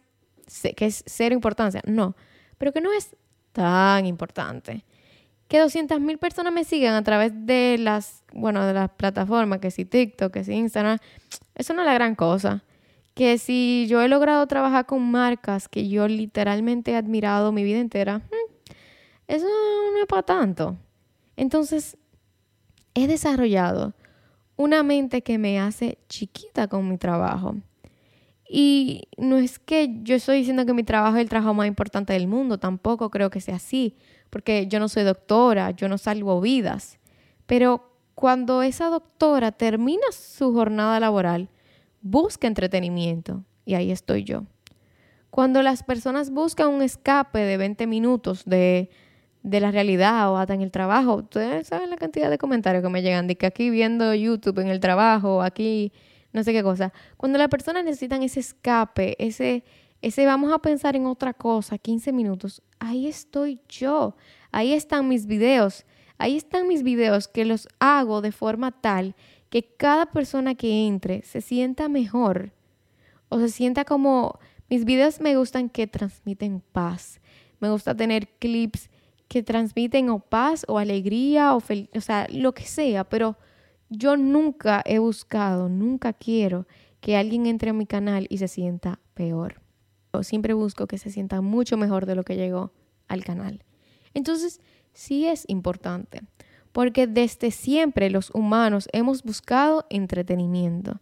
que 0.76 0.86
es 0.86 1.04
cero 1.08 1.34
importancia, 1.34 1.82
no, 1.86 2.16
pero 2.58 2.74
que 2.74 2.82
no 2.82 2.94
es 2.94 3.16
tan 3.58 4.06
importante 4.06 4.84
que 5.48 5.60
200 5.60 6.00
mil 6.00 6.20
personas 6.20 6.54
me 6.54 6.64
sigan 6.64 6.94
a 6.94 7.04
través 7.04 7.32
de 7.34 7.78
las, 7.80 8.24
bueno, 8.34 8.64
de 8.66 8.74
las 8.74 8.92
plataformas, 8.92 9.60
que 9.60 9.72
si 9.72 9.84
TikTok, 9.84 10.32
que 10.32 10.44
si 10.44 10.54
Instagram, 10.54 11.00
eso 11.56 11.74
no 11.74 11.82
es 11.82 11.88
la 11.88 11.94
gran 11.94 12.14
cosa. 12.16 12.64
Que 13.16 13.40
si 13.40 13.88
yo 13.90 14.02
he 14.02 14.10
logrado 14.10 14.46
trabajar 14.46 14.86
con 14.86 15.10
marcas 15.10 15.68
que 15.68 15.90
yo 15.90 16.08
literalmente 16.08 16.92
he 16.92 16.96
admirado 16.96 17.52
mi 17.52 17.64
vida 17.64 17.80
entera, 17.80 18.20
hmm, 18.20 18.74
eso 19.28 19.48
no 19.48 20.00
es 20.00 20.08
para 20.08 20.24
tanto. 20.24 20.78
Entonces, 21.36 21.98
he 22.94 23.08
desarrollado 23.08 23.94
una 24.56 24.84
mente 24.84 25.24
que 25.24 25.40
me 25.40 25.60
hace 25.60 25.98
chiquita 26.10 26.68
con 26.68 26.88
mi 26.88 26.98
trabajo. 26.98 27.56
Y 28.50 29.10
no 29.18 29.38
es 29.38 29.60
que 29.60 30.00
yo 30.04 30.16
estoy 30.16 30.38
diciendo 30.38 30.66
que 30.66 30.74
mi 30.74 30.84
trabajo 30.84 31.18
es 31.18 31.22
el 31.22 31.30
trabajo 31.30 31.54
más 31.54 31.68
importante 31.68 32.14
del 32.14 32.28
mundo, 32.28 32.58
tampoco 32.58 33.10
creo 33.10 33.30
que 33.30 33.42
sea 33.42 33.56
así 33.56 33.96
porque 34.30 34.68
yo 34.68 34.80
no 34.80 34.90
soy 34.90 35.04
doctora, 35.04 35.72
yo 35.72 35.90
no 35.90 35.98
salvo 35.98 36.42
vidas. 36.42 37.00
Pero 37.46 37.92
cuando 38.16 38.62
esa 38.62 38.88
doctora 38.88 39.52
termina 39.52 40.06
su 40.12 40.54
jornada 40.54 41.00
laboral, 41.00 41.50
busca 42.02 42.48
entretenimiento 42.48 43.44
y 43.66 43.76
ahí 43.76 43.92
estoy 43.92 44.24
yo. 44.24 44.44
Cuando 45.30 45.62
las 45.62 45.84
personas 45.84 46.32
buscan 46.32 46.70
un 46.70 46.82
escape 46.82 47.40
de 47.40 47.58
20 47.58 47.86
minutos 47.88 48.44
de, 48.46 48.90
de 49.44 49.60
la 49.60 49.72
realidad 49.72 50.32
o 50.32 50.38
hasta 50.38 50.54
en 50.54 50.62
el 50.62 50.72
trabajo, 50.72 51.16
ustedes 51.16 51.68
saben 51.68 51.90
la 51.90 51.98
cantidad 51.98 52.30
de 52.30 52.38
comentarios 52.38 52.84
que 52.84 52.90
me 52.90 53.02
llegan 53.02 53.28
de 53.28 53.36
que 53.36 53.46
aquí 53.46 53.70
viendo 53.70 54.14
YouTube 54.14 54.60
en 54.60 54.70
el 54.70 54.80
trabajo, 54.80 55.42
aquí 55.42 55.92
no 56.34 56.44
sé 56.44 56.54
qué 56.54 56.64
cosa. 56.64 56.94
Cuando 57.18 57.38
las 57.38 57.50
personas 57.50 57.84
necesitan 57.84 58.24
ese 58.24 58.40
escape, 58.40 59.16
ese, 59.20 59.64
ese 60.02 60.26
vamos 60.26 60.54
a 60.54 60.60
pensar 60.60 60.96
en 60.96 61.06
otra 61.06 61.34
cosa, 61.34 61.78
15 61.78 62.12
minutos, 62.12 62.62
ahí 62.80 63.08
estoy 63.08 63.60
yo. 63.70 64.16
Ahí 64.52 64.74
están 64.74 65.08
mis 65.08 65.26
videos. 65.26 65.86
Ahí 66.18 66.38
están 66.38 66.68
mis 66.68 66.84
videos 66.84 67.28
que 67.28 67.46
los 67.46 67.68
hago 67.80 68.22
de 68.22 68.32
forma 68.32 68.72
tal 68.72 69.16
que 69.50 69.64
cada 69.64 70.08
persona 70.08 70.56
que 70.56 70.88
entre 70.88 71.22
se 71.22 71.42
sienta 71.42 71.88
mejor 71.88 72.52
o 73.30 73.40
se 73.40 73.50
sienta 73.50 73.86
como 73.86 74.40
mis 74.70 74.84
videos 74.84 75.22
me 75.22 75.36
gustan 75.38 75.70
que 75.70 75.88
transmiten 75.88 76.62
paz. 76.72 77.22
Me 77.60 77.70
gusta 77.70 77.96
tener 77.96 78.28
clips 78.40 78.90
que 79.28 79.44
transmiten 79.44 80.10
o 80.10 80.20
paz 80.20 80.66
o 80.68 80.78
alegría 80.78 81.56
o, 81.56 81.58
o 81.58 82.02
sea, 82.02 82.28
lo 82.32 82.54
que 82.54 82.64
sea, 82.64 83.04
pero 83.04 83.38
yo 83.90 84.18
nunca 84.18 84.82
he 84.86 85.00
buscado, 85.00 85.70
nunca 85.70 86.14
quiero 86.14 86.68
que 87.00 87.16
alguien 87.16 87.46
entre 87.46 87.70
a 87.70 87.74
mi 87.74 87.86
canal 87.86 88.28
y 88.30 88.38
se 88.38 88.48
sienta 88.48 89.00
peor. 89.14 89.62
Yo 90.14 90.24
siempre 90.24 90.54
busco 90.54 90.88
que 90.88 90.98
se 90.98 91.10
sienta 91.10 91.42
mucho 91.42 91.78
mejor 91.78 92.06
de 92.06 92.16
lo 92.16 92.24
que 92.24 92.36
llegó 92.36 92.72
al 93.08 93.24
canal. 93.24 93.64
Entonces, 94.14 94.62
sí 94.94 95.28
es 95.28 95.46
importante, 95.48 96.24
porque 96.72 97.08
desde 97.08 97.52
siempre 97.52 98.10
los 98.10 98.32
humanos 98.34 98.90
hemos 98.94 99.24
buscado 99.24 99.86
entretenimiento. 99.90 101.00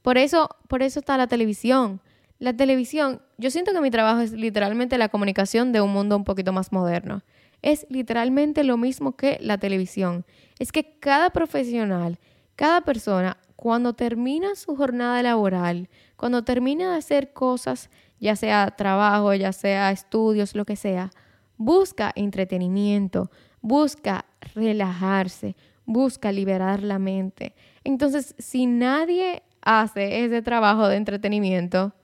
Por 0.00 0.18
eso, 0.18 0.48
por 0.68 0.82
eso 0.82 1.00
está 1.00 1.16
la 1.16 1.26
televisión. 1.26 2.00
La 2.38 2.56
televisión, 2.56 3.22
yo 3.38 3.50
siento 3.50 3.72
que 3.72 3.80
mi 3.80 3.90
trabajo 3.90 4.20
es 4.20 4.32
literalmente 4.32 4.98
la 4.98 5.08
comunicación 5.08 5.72
de 5.72 5.80
un 5.80 5.92
mundo 5.92 6.16
un 6.16 6.24
poquito 6.24 6.52
más 6.52 6.72
moderno. 6.72 7.22
Es 7.62 7.86
literalmente 7.88 8.64
lo 8.64 8.76
mismo 8.76 9.16
que 9.16 9.38
la 9.40 9.58
televisión. 9.58 10.26
Es 10.58 10.72
que 10.72 10.98
cada 10.98 11.30
profesional, 11.30 12.18
cada 12.56 12.82
persona, 12.82 13.38
cuando 13.56 13.92
termina 13.92 14.56
su 14.56 14.76
jornada 14.76 15.22
laboral, 15.22 15.88
cuando 16.16 16.42
termina 16.42 16.90
de 16.90 16.98
hacer 16.98 17.32
cosas, 17.32 17.90
ya 18.18 18.36
sea 18.36 18.72
trabajo, 18.76 19.32
ya 19.34 19.52
sea 19.52 19.92
estudios, 19.92 20.54
lo 20.54 20.64
que 20.64 20.76
sea, 20.76 21.10
busca 21.56 22.12
entretenimiento, 22.16 23.30
busca 23.60 24.24
relajarse, 24.54 25.56
busca 25.84 26.32
liberar 26.32 26.82
la 26.82 26.98
mente. 26.98 27.54
Entonces, 27.84 28.34
si 28.38 28.66
nadie 28.66 29.42
hace 29.60 30.24
ese 30.24 30.42
trabajo 30.42 30.88
de 30.88 30.96
entretenimiento, 30.96 31.94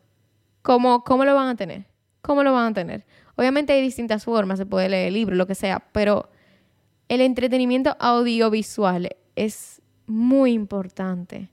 ¿cómo, 0.63 1.03
cómo 1.03 1.25
lo 1.25 1.35
van 1.35 1.49
a 1.49 1.57
tener? 1.57 1.87
¿Cómo 2.23 2.43
lo 2.43 2.53
van 2.53 2.73
a 2.73 2.75
tener? 2.75 3.05
Obviamente 3.39 3.73
hay 3.73 3.81
distintas 3.81 4.25
formas, 4.25 4.59
se 4.59 4.67
puede 4.67 4.89
leer 4.89 5.09
el 5.09 5.15
libro, 5.15 5.37
lo 5.37 5.47
que 5.47 5.55
sea, 5.55 5.79
pero 5.93 6.29
el 7.09 7.21
entretenimiento 7.21 7.97
audiovisual 8.01 9.11
es 9.37 9.81
muy 10.09 10.55
importante 10.55 11.49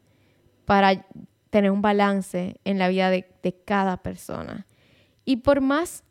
para 0.65 1.06
tener 1.51 1.70
un 1.70 1.84
balance 1.84 2.60
en 2.63 2.80
la 2.80 2.88
vida 2.89 3.12
de, 3.12 3.30
de 3.44 3.54
cada 3.54 3.98
persona. 3.98 4.65
Y 5.25 5.38
por 5.38 5.62
más 5.62 6.04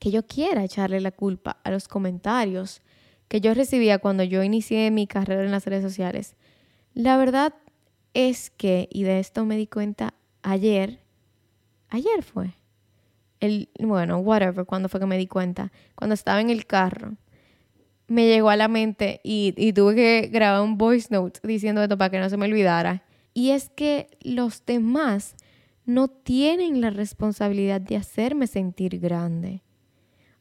que 0.00 0.10
yo 0.10 0.26
quiera 0.26 0.64
echarle 0.64 1.00
la 1.00 1.12
culpa 1.12 1.56
a 1.64 1.70
los 1.70 1.88
comentarios 1.88 2.82
que 3.28 3.40
yo 3.40 3.54
recibía 3.54 4.00
cuando 4.00 4.22
yo 4.22 4.42
inicié 4.42 4.90
mi 4.90 5.06
carrera 5.06 5.42
en 5.42 5.50
las 5.50 5.64
redes 5.64 5.82
sociales, 5.82 6.36
la 6.92 7.16
verdad 7.16 7.54
es 8.12 8.50
que, 8.50 8.86
y 8.92 9.04
de 9.04 9.18
esto 9.18 9.46
me 9.46 9.56
di 9.56 9.66
cuenta 9.66 10.12
ayer, 10.42 11.00
ayer 11.88 12.22
fue, 12.22 12.59
el, 13.40 13.70
bueno, 13.78 14.18
whatever, 14.18 14.64
cuando 14.64 14.88
fue 14.88 15.00
que 15.00 15.06
me 15.06 15.18
di 15.18 15.26
cuenta, 15.26 15.72
cuando 15.94 16.14
estaba 16.14 16.40
en 16.40 16.50
el 16.50 16.66
carro, 16.66 17.16
me 18.06 18.26
llegó 18.26 18.50
a 18.50 18.56
la 18.56 18.68
mente 18.68 19.20
y, 19.22 19.54
y 19.56 19.72
tuve 19.72 19.94
que 19.94 20.28
grabar 20.32 20.62
un 20.62 20.76
voice 20.76 21.08
note 21.10 21.40
diciendo 21.44 21.82
esto 21.82 21.96
para 21.96 22.10
que 22.10 22.18
no 22.18 22.28
se 22.28 22.36
me 22.36 22.46
olvidara. 22.46 23.04
Y 23.34 23.50
es 23.50 23.70
que 23.70 24.08
los 24.20 24.64
demás 24.66 25.36
no 25.84 26.08
tienen 26.08 26.80
la 26.80 26.90
responsabilidad 26.90 27.80
de 27.80 27.96
hacerme 27.96 28.46
sentir 28.46 28.98
grande. 28.98 29.62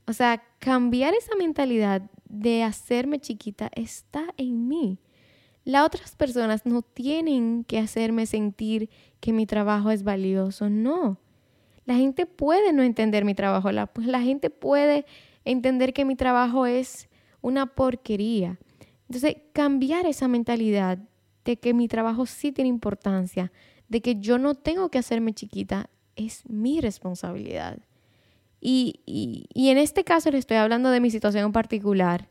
O 0.07 0.13
sea, 0.13 0.43
cambiar 0.57 1.13
esa 1.13 1.35
mentalidad 1.35 2.01
de 2.25 2.63
hacerme 2.63 3.19
chiquita 3.19 3.69
está 3.75 4.33
en 4.37 4.67
mí. 4.67 4.99
Las 5.65 5.85
otras 5.85 6.15
personas 6.15 6.65
no 6.65 6.81
tienen 6.81 7.63
que 7.63 7.77
hacerme 7.77 8.25
sentir 8.25 8.89
que 9.19 9.33
mi 9.33 9.45
trabajo 9.45 9.91
es 9.91 10.03
valioso, 10.03 10.69
no. 10.69 11.19
La 11.89 11.95
gente 11.95 12.27
puede 12.27 12.71
no 12.71 12.83
entender 12.83 13.25
mi 13.25 13.33
trabajo, 13.33 13.71
la, 13.71 13.87
pues 13.87 14.05
la 14.05 14.21
gente 14.21 14.51
puede 14.51 15.07
entender 15.43 15.91
que 15.91 16.05
mi 16.05 16.15
trabajo 16.15 16.67
es 16.67 17.09
una 17.41 17.65
porquería. 17.65 18.59
Entonces, 19.07 19.37
cambiar 19.53 20.05
esa 20.05 20.27
mentalidad 20.27 20.99
de 21.45 21.57
que 21.57 21.73
mi 21.73 21.87
trabajo 21.87 22.27
sí 22.27 22.51
tiene 22.51 22.69
importancia, 22.69 23.51
de 23.87 24.01
que 24.01 24.19
yo 24.19 24.37
no 24.37 24.53
tengo 24.53 24.89
que 24.89 24.99
hacerme 24.99 25.33
chiquita, 25.33 25.89
es 26.15 26.47
mi 26.47 26.79
responsabilidad. 26.79 27.79
Y, 28.61 28.99
y, 29.07 29.47
y 29.51 29.69
en 29.69 29.79
este 29.79 30.03
caso 30.03 30.29
le 30.29 30.37
estoy 30.37 30.57
hablando 30.57 30.91
de 30.91 30.99
mi 30.99 31.09
situación 31.09 31.45
en 31.45 31.53
particular 31.53 32.29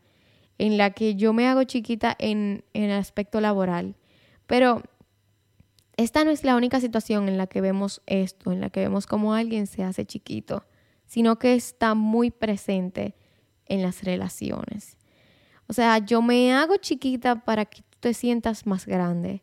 en 0.58 0.76
la 0.76 0.90
que 0.90 1.16
yo 1.16 1.32
me 1.32 1.48
hago 1.48 1.64
chiquita 1.64 2.14
en, 2.18 2.62
el 2.74 2.92
aspecto 2.92 3.40
laboral. 3.40 3.96
Pero 4.46 4.82
esta 5.98 6.22
no 6.22 6.30
es 6.30 6.44
la 6.44 6.54
única 6.54 6.80
situación 6.80 7.28
en 7.28 7.36
la 7.36 7.48
que 7.48 7.60
vemos 7.60 8.02
esto, 8.06 8.52
en 8.52 8.60
la 8.60 8.70
que 8.70 8.78
vemos 8.78 9.08
cómo 9.08 9.34
alguien 9.34 9.66
se 9.66 9.82
hace 9.82 10.06
chiquito, 10.06 10.64
sino 11.06 11.40
que 11.40 11.54
está 11.54 11.94
muy 11.94 12.30
presente 12.30 13.16
en 13.66 13.82
las 13.82 14.04
relaciones. 14.04 14.96
O 15.66 15.72
sea, 15.72 15.98
yo 15.98 16.22
me 16.22 16.54
hago 16.54 16.76
chiquita 16.76 17.44
para 17.44 17.64
que 17.64 17.82
tú 17.82 17.98
te 17.98 18.14
sientas 18.14 18.64
más 18.64 18.86
grande. 18.86 19.42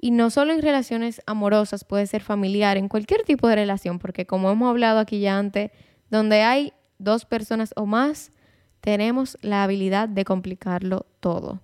Y 0.00 0.12
no 0.12 0.30
solo 0.30 0.54
en 0.54 0.62
relaciones 0.62 1.20
amorosas, 1.26 1.84
puede 1.84 2.06
ser 2.06 2.22
familiar, 2.22 2.78
en 2.78 2.88
cualquier 2.88 3.22
tipo 3.22 3.46
de 3.46 3.56
relación, 3.56 3.98
porque 3.98 4.24
como 4.24 4.50
hemos 4.50 4.70
hablado 4.70 4.98
aquí 4.98 5.20
ya 5.20 5.38
antes, 5.38 5.72
donde 6.10 6.40
hay 6.40 6.72
dos 6.96 7.26
personas 7.26 7.74
o 7.76 7.84
más, 7.84 8.32
tenemos 8.80 9.36
la 9.42 9.62
habilidad 9.62 10.08
de 10.08 10.24
complicarlo 10.24 11.04
todo. 11.20 11.60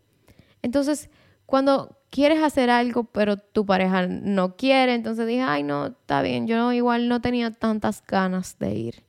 Entonces, 0.61 1.09
cuando 1.49 1.97
quieres 2.11 2.43
hacer 2.43 2.69
algo, 2.69 3.05
pero 3.05 3.39
tu 3.39 3.65
pareja 3.65 4.07
no 4.07 4.55
quiere, 4.57 4.93
entonces 4.93 5.27
dije, 5.27 5.41
ay, 5.41 5.63
no, 5.63 5.87
está 5.87 6.21
bien, 6.21 6.47
yo 6.47 6.75
igual 6.75 7.09
no 7.09 7.23
tenía 7.23 7.51
tantas 7.51 8.05
ganas 8.07 8.59
de 8.59 8.75
ir. 8.75 9.05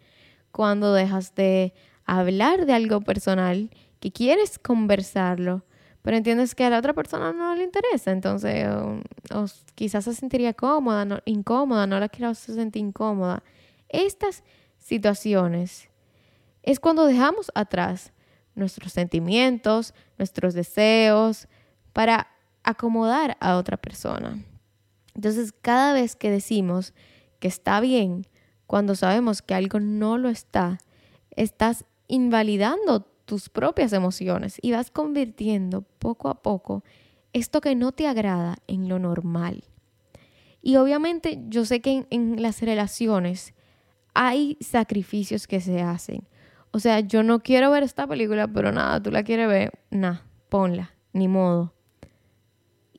Cuando 0.54 0.94
dejas 0.94 1.36
de 1.36 1.74
hablar 2.06 2.66
de 2.66 2.72
algo 2.72 3.02
personal, 3.02 3.70
que 4.00 4.14
quieres 4.14 4.58
conversarlo, 4.58 5.66
pero 6.02 6.16
entiendes 6.16 6.56
que 6.56 6.64
a 6.64 6.70
la 6.70 6.80
otra 6.80 6.94
persona 6.94 7.34
no 7.34 7.54
le 7.56 7.66
interesa, 7.66 8.12
entonces 8.12 8.66
quizás 9.76 10.06
se 10.06 10.14
sentiría 10.14 10.54
cómoda, 10.54 11.22
incómoda, 11.26 11.88
no 11.88 12.00
la 12.00 12.08
quiero 12.08 12.34
sentir 12.36 12.82
incómoda. 12.82 13.44
Estas 13.90 14.46
situaciones 14.78 15.90
es 16.64 16.80
cuando 16.80 17.06
dejamos 17.06 17.52
atrás 17.54 18.14
nuestros 18.56 18.94
sentimientos, 18.94 19.94
nuestros 20.18 20.54
deseos, 20.54 21.50
para 21.94 22.28
acomodar 22.64 23.38
a 23.40 23.58
otra 23.58 23.78
persona. 23.78 24.44
Entonces, 25.16 25.54
cada 25.62 25.94
vez 25.94 26.16
que 26.16 26.30
decimos 26.32 26.94
que 27.40 27.48
está 27.48 27.80
bien, 27.80 28.28
cuando 28.68 28.96
sabemos 28.96 29.42
que 29.42 29.54
algo 29.54 29.80
no 29.80 30.18
lo 30.18 30.30
está, 30.30 30.78
estás 31.36 31.86
invalidando 32.08 33.02
tus 33.26 33.50
propias 33.50 33.94
emociones 33.94 34.58
y 34.62 34.72
vas 34.72 34.92
convirtiendo 34.92 35.84
poco 36.00 36.30
a 36.30 36.42
poco 36.42 36.84
esto 37.34 37.62
que 37.62 37.76
no 37.76 37.92
te 37.92 38.08
agrada 38.08 38.58
en 38.68 38.90
lo 38.90 39.00
normal. 39.00 39.64
Y 40.62 40.76
obviamente 40.76 41.40
yo 41.48 41.66
sé 41.66 41.80
que 41.80 42.06
en, 42.10 42.42
las 42.42 42.62
relaciones 42.62 43.54
hay 44.14 44.58
sacrificios 44.60 45.48
que 45.48 45.62
se 45.62 45.82
hacen. 45.82 46.28
O 46.72 46.80
sea, 46.80 47.00
yo 47.00 47.24
no 47.24 47.40
quiero 47.40 47.72
ver 47.72 47.84
esta 47.84 48.08
película, 48.08 48.48
pero 48.48 48.72
nada, 48.72 49.02
tú 49.02 49.12
la 49.12 49.24
quieres 49.24 49.48
ver, 49.48 49.80
nada, 49.90 50.26
ponla, 50.50 50.94
ni 51.14 51.28
modo. 51.28 51.74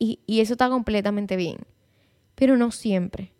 Y, 0.01 0.19
y 0.27 0.41
eso 0.41 0.55
está 0.55 0.69
completamente 0.69 1.37
bien, 1.37 1.59
pero 2.35 2.57
no 2.57 2.73
siempre. 2.73 3.33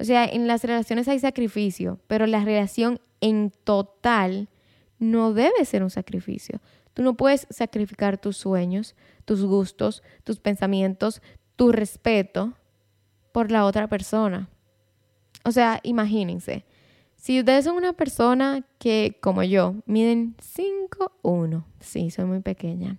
O 0.00 0.04
sea, 0.04 0.24
en 0.24 0.48
las 0.48 0.64
relaciones 0.64 1.06
hay 1.06 1.20
sacrificio, 1.20 2.00
pero 2.08 2.26
la 2.26 2.44
relación 2.44 3.00
en 3.20 3.52
total 3.62 4.48
no 4.98 5.32
debe 5.32 5.64
ser 5.64 5.84
un 5.84 5.90
sacrificio. 5.90 6.60
Tú 6.94 7.02
no 7.02 7.16
puedes 7.16 7.46
sacrificar 7.50 8.18
tus 8.18 8.36
sueños, 8.36 8.96
tus 9.24 9.44
gustos, 9.44 10.02
tus 10.24 10.40
pensamientos, 10.40 11.22
tu 11.54 11.70
respeto 11.70 12.54
por 13.32 13.50
la 13.50 13.64
otra 13.64 13.86
persona. 13.88 14.48
O 15.44 15.52
sea, 15.52 15.80
imagínense, 15.82 16.64
si 17.16 17.38
ustedes 17.40 17.64
son 17.64 17.76
una 17.76 17.92
persona 17.92 18.64
que, 18.78 19.18
como 19.20 19.42
yo, 19.42 19.76
miden 19.86 20.36
5'1, 20.38 21.64
sí, 21.80 22.10
soy 22.10 22.24
muy 22.24 22.40
pequeña, 22.40 22.98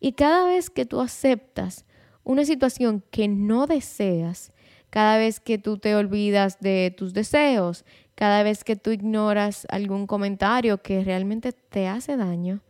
y 0.00 0.12
cada 0.12 0.44
vez 0.46 0.70
que 0.70 0.86
tú 0.86 1.00
aceptas 1.00 1.84
una 2.28 2.44
situación 2.44 3.02
que 3.10 3.26
no 3.26 3.66
deseas, 3.66 4.52
cada 4.90 5.16
vez 5.16 5.40
que 5.40 5.56
tú 5.56 5.78
te 5.78 5.96
olvidas 5.96 6.60
de 6.60 6.94
tus 6.94 7.14
deseos, 7.14 7.86
cada 8.14 8.42
vez 8.42 8.64
que 8.64 8.76
tú 8.76 8.90
ignoras 8.90 9.66
algún 9.70 10.06
comentario 10.06 10.82
que 10.82 11.02
realmente 11.02 11.52
te 11.52 11.88
hace 11.88 12.18
daño, 12.18 12.60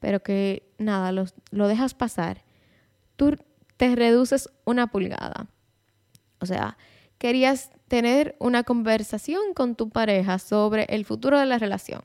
pero 0.00 0.22
que 0.22 0.70
nada, 0.76 1.12
lo, 1.12 1.24
lo 1.50 1.66
dejas 1.66 1.94
pasar, 1.94 2.44
tú 3.16 3.38
te 3.78 3.96
reduces 3.96 4.50
una 4.66 4.88
pulgada. 4.88 5.48
O 6.38 6.44
sea, 6.44 6.76
querías 7.16 7.70
tener 7.88 8.36
una 8.38 8.64
conversación 8.64 9.54
con 9.54 9.76
tu 9.76 9.88
pareja 9.88 10.38
sobre 10.38 10.84
el 10.90 11.06
futuro 11.06 11.38
de 11.38 11.46
la 11.46 11.56
relación. 11.56 12.02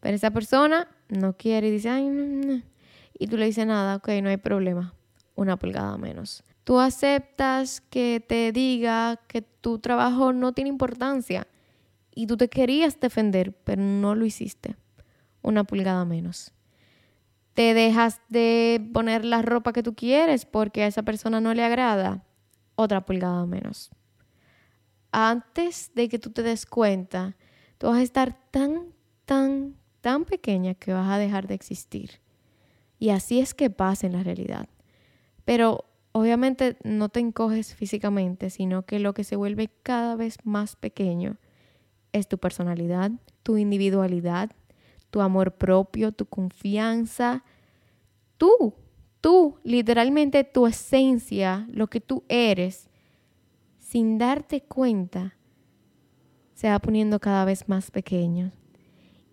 Pero 0.00 0.16
esa 0.16 0.30
persona 0.30 0.88
no 1.10 1.36
quiere 1.36 1.68
y 1.68 1.72
dice, 1.72 1.90
ay, 1.90 2.08
no. 2.08 2.62
Y 3.18 3.26
tú 3.26 3.36
le 3.36 3.44
dices 3.44 3.66
nada, 3.66 3.96
ok, 3.96 4.08
no 4.22 4.30
hay 4.30 4.38
problema. 4.38 4.94
Una 5.34 5.56
pulgada 5.56 5.96
menos. 5.98 6.44
Tú 6.64 6.80
aceptas 6.80 7.80
que 7.80 8.24
te 8.26 8.52
diga 8.52 9.20
que 9.28 9.42
tu 9.42 9.78
trabajo 9.78 10.32
no 10.32 10.52
tiene 10.52 10.70
importancia 10.70 11.46
y 12.14 12.26
tú 12.26 12.36
te 12.36 12.48
querías 12.48 13.00
defender, 13.00 13.52
pero 13.64 13.82
no 13.82 14.14
lo 14.14 14.24
hiciste. 14.24 14.76
Una 15.42 15.64
pulgada 15.64 16.04
menos. 16.04 16.52
Te 17.54 17.74
dejas 17.74 18.20
de 18.28 18.88
poner 18.92 19.24
la 19.24 19.42
ropa 19.42 19.72
que 19.72 19.82
tú 19.82 19.94
quieres 19.94 20.46
porque 20.46 20.82
a 20.82 20.86
esa 20.86 21.02
persona 21.02 21.40
no 21.40 21.54
le 21.54 21.62
agrada. 21.62 22.24
Otra 22.76 23.04
pulgada 23.04 23.44
menos. 23.46 23.90
Antes 25.12 25.92
de 25.94 26.08
que 26.08 26.18
tú 26.18 26.30
te 26.30 26.42
des 26.42 26.66
cuenta, 26.66 27.36
tú 27.78 27.88
vas 27.88 27.98
a 27.98 28.02
estar 28.02 28.36
tan, 28.50 28.92
tan, 29.24 29.76
tan 30.00 30.24
pequeña 30.24 30.74
que 30.74 30.92
vas 30.92 31.08
a 31.08 31.18
dejar 31.18 31.46
de 31.46 31.54
existir. 31.54 32.20
Y 32.98 33.10
así 33.10 33.38
es 33.38 33.54
que 33.54 33.70
pasa 33.70 34.06
en 34.06 34.14
la 34.14 34.22
realidad. 34.22 34.68
Pero 35.44 35.84
obviamente 36.12 36.76
no 36.84 37.08
te 37.08 37.20
encoges 37.20 37.74
físicamente, 37.74 38.50
sino 38.50 38.84
que 38.84 38.98
lo 38.98 39.14
que 39.14 39.24
se 39.24 39.36
vuelve 39.36 39.70
cada 39.82 40.16
vez 40.16 40.38
más 40.44 40.76
pequeño 40.76 41.38
es 42.12 42.28
tu 42.28 42.38
personalidad, 42.38 43.10
tu 43.42 43.56
individualidad, 43.56 44.52
tu 45.10 45.20
amor 45.20 45.52
propio, 45.52 46.12
tu 46.12 46.26
confianza, 46.26 47.44
tú, 48.36 48.74
tú, 49.20 49.58
literalmente 49.64 50.44
tu 50.44 50.66
esencia, 50.66 51.66
lo 51.70 51.88
que 51.88 52.00
tú 52.00 52.24
eres, 52.28 52.88
sin 53.78 54.18
darte 54.18 54.62
cuenta, 54.62 55.36
se 56.54 56.68
va 56.68 56.78
poniendo 56.78 57.20
cada 57.20 57.44
vez 57.44 57.68
más 57.68 57.90
pequeño. 57.90 58.52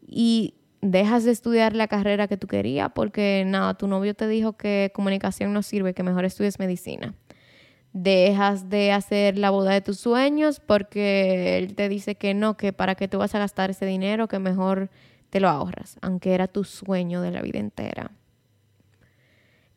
Y 0.05 0.55
dejas 0.81 1.23
de 1.23 1.31
estudiar 1.31 1.75
la 1.75 1.87
carrera 1.87 2.27
que 2.27 2.37
tú 2.37 2.47
querías 2.47 2.91
porque 2.93 3.43
nada, 3.45 3.75
tu 3.75 3.87
novio 3.87 4.13
te 4.15 4.27
dijo 4.27 4.53
que 4.53 4.91
comunicación 4.93 5.53
no 5.53 5.61
sirve, 5.61 5.93
que 5.93 6.03
mejor 6.03 6.25
estudies 6.25 6.59
medicina. 6.59 7.13
Dejas 7.93 8.69
de 8.69 8.91
hacer 8.91 9.37
la 9.37 9.49
boda 9.49 9.71
de 9.71 9.81
tus 9.81 9.99
sueños 9.99 10.59
porque 10.59 11.57
él 11.57 11.75
te 11.75 11.89
dice 11.89 12.15
que 12.15 12.33
no, 12.33 12.57
que 12.57 12.73
para 12.73 12.95
qué 12.95 13.07
tú 13.07 13.19
vas 13.19 13.35
a 13.35 13.39
gastar 13.39 13.69
ese 13.69 13.85
dinero, 13.85 14.27
que 14.27 14.39
mejor 14.39 14.89
te 15.29 15.39
lo 15.39 15.49
ahorras, 15.49 15.97
aunque 16.01 16.33
era 16.33 16.47
tu 16.47 16.63
sueño 16.63 17.21
de 17.21 17.31
la 17.31 17.41
vida 17.41 17.59
entera. 17.59 18.11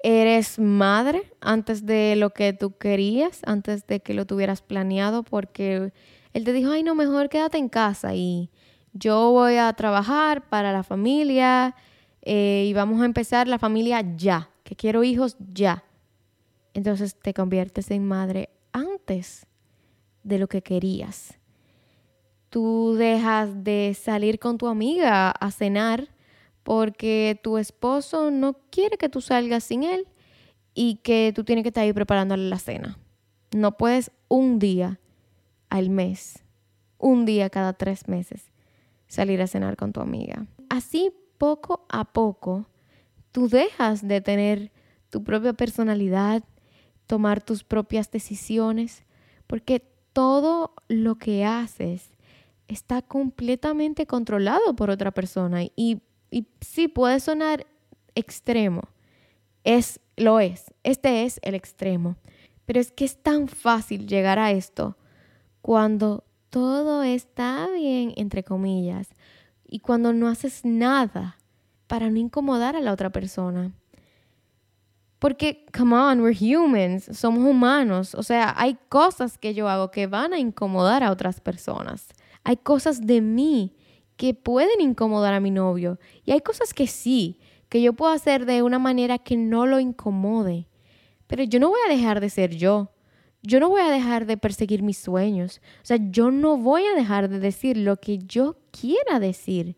Eres 0.03 0.59
madre 0.59 1.33
antes 1.41 1.87
de 1.87 2.15
lo 2.17 2.31
que 2.31 2.53
tú 2.53 2.77
querías, 2.77 3.41
antes 3.47 3.87
de 3.87 4.01
que 4.01 4.15
lo 4.15 4.27
tuvieras 4.27 4.63
planeado, 4.63 5.23
porque 5.23 5.93
él 6.35 6.45
te 6.45 6.53
dijo, 6.53 6.71
ay, 6.71 6.83
no, 6.83 6.95
mejor 6.95 7.29
quédate 7.29 7.59
en 7.59 7.69
casa 7.69 8.15
y 8.15 8.51
yo 8.95 9.33
voy 9.33 9.57
a 9.57 9.73
trabajar 9.73 10.49
para 10.49 10.73
la 10.73 10.85
familia 10.85 11.75
eh, 12.23 12.65
y 12.67 12.73
vamos 12.73 13.03
a 13.03 13.05
empezar 13.05 13.49
la 13.49 13.59
familia 13.59 14.03
ya, 14.17 14.51
que 14.63 14.77
quiero 14.77 15.03
hijos 15.03 15.37
ya. 15.53 15.85
Entonces 16.73 17.17
te 17.17 17.35
conviertes 17.35 17.91
en 17.91 18.07
madre 18.07 18.51
antes 18.73 19.47
de 20.23 20.39
lo 20.39 20.47
que 20.47 20.63
querías. 20.63 21.39
Tú 22.51 22.95
dejas 22.97 23.65
de 23.65 23.97
salir 24.01 24.39
con 24.39 24.59
tu 24.59 24.69
amiga 24.69 25.31
a 25.31 25.51
cenar 25.51 26.09
porque 26.63 27.39
tu 27.43 27.59
esposo 27.59 28.31
no 28.31 28.57
quiere 28.71 28.97
que 28.97 29.09
tú 29.09 29.21
salgas 29.21 29.65
sin 29.65 29.83
él 29.83 30.07
y 30.73 30.97
que 30.97 31.33
tú 31.35 31.43
tienes 31.43 31.65
que 31.65 31.69
estar 31.69 31.83
ahí 31.83 31.93
preparándole 31.93 32.49
la 32.49 32.61
cena. 32.61 32.97
No 33.53 33.77
puedes 33.77 34.13
un 34.29 34.61
día 34.61 35.01
al 35.69 35.91
mes, 35.91 36.45
un 36.97 37.25
día 37.25 37.51
cada 37.51 37.73
tres 37.73 38.07
meses 38.07 38.54
salir 39.09 39.41
a 39.43 39.47
cenar 39.47 39.77
con 39.77 39.93
tu 39.93 40.01
amiga. 40.01 40.47
Así, 40.69 41.13
poco 41.39 41.85
a 41.89 42.05
poco, 42.05 42.67
tú 43.33 43.49
dejas 43.49 44.07
de 44.07 44.21
tener 44.21 44.73
tu 45.11 45.23
propia 45.23 45.53
personalidad, 45.53 46.43
tomar 47.07 47.43
tus 47.43 47.65
propias 47.65 48.11
decisiones, 48.11 49.05
porque 49.47 49.81
todo 50.13 50.75
lo 50.89 51.17
que 51.17 51.45
haces 51.45 52.11
está 52.69 53.03
completamente 53.03 54.07
controlado 54.07 54.75
por 54.75 54.91
otra 54.91 55.11
persona. 55.11 55.65
Y, 55.77 56.01
y 56.31 56.47
sí, 56.61 56.89
puede 56.89 57.21
sonar 57.21 57.67
extremo. 58.15 58.83
Es, 59.65 60.01
lo 60.17 60.41
es. 60.41 60.73
Este 60.83 61.25
es 61.25 61.41
el 61.43 61.55
extremo. 61.55 62.17
Pero 62.65 62.81
es 62.81 62.91
que 62.91 63.05
es 63.05 63.17
tan 63.17 63.49
fácil 63.49 64.07
llegar 64.07 64.39
a 64.39 64.51
esto 64.51 64.97
cuando 65.61 66.25
todo 66.55 67.03
está 67.03 67.69
bien, 67.69 68.13
entre 68.15 68.45
comillas, 68.45 69.09
y 69.67 69.81
cuando 69.81 70.13
no 70.13 70.29
haces 70.29 70.65
nada 70.65 71.37
para 71.89 72.11
no 72.11 72.19
incomodar 72.21 72.77
a 72.77 72.81
la 72.81 72.93
otra 72.93 73.11
persona. 73.11 73.73
Porque, 75.19 75.67
come 75.77 75.97
on, 75.97 76.21
we're 76.21 76.39
humans, 76.39 77.09
somos 77.11 77.45
humanos. 77.45 78.15
O 78.15 78.23
sea, 78.23 78.55
hay 78.57 78.79
cosas 78.89 79.37
que 79.37 79.53
yo 79.53 79.69
hago 79.69 79.91
que 79.91 80.07
van 80.07 80.33
a 80.33 80.39
incomodar 80.39 81.03
a 81.03 81.11
otras 81.11 81.41
personas. 81.41 82.11
Hay 82.45 82.59
cosas 82.59 83.05
de 83.05 83.21
mí 83.21 83.75
que 84.17 84.33
pueden 84.33 84.81
incomodar 84.81 85.35
a 85.35 85.41
mi 85.41 85.51
novio. 85.51 85.99
Y 86.25 86.31
hay 86.31 86.41
cosas 86.41 86.73
que 86.73 86.87
sí, 86.87 87.41
que 87.69 87.83
yo 87.83 87.95
puedo 87.95 88.13
hacer 88.13 88.47
de 88.47 88.63
una 88.63 88.79
manera 88.79 89.19
que 89.19 89.37
no 89.37 89.67
lo 89.67 89.81
incomode. 89.81 90.69
Pero 91.27 91.43
yo 91.43 91.59
no 91.59 91.71
voy 91.71 91.81
a 91.85 91.93
dejar 91.93 92.21
de 92.21 92.31
ser 92.31 92.55
yo 92.55 92.94
yo 93.47 93.61
no 93.61 93.69
voy 93.69 93.83
a 93.83 93.91
dejar 93.91 94.25
de 94.25 94.39
perseguir 94.39 94.83
mis 94.83 94.97
sueños. 94.97 95.61
O 95.83 95.85
sea, 95.85 95.99
yo 96.01 96.31
no 96.31 96.57
voy 96.57 96.85
a 96.87 96.95
dejar 96.95 97.29
de 97.29 97.39
decir 97.39 97.77
lo 97.77 97.97
que 97.97 98.19
yo 98.19 98.57
quiera 98.71 99.21
decir. 99.21 99.77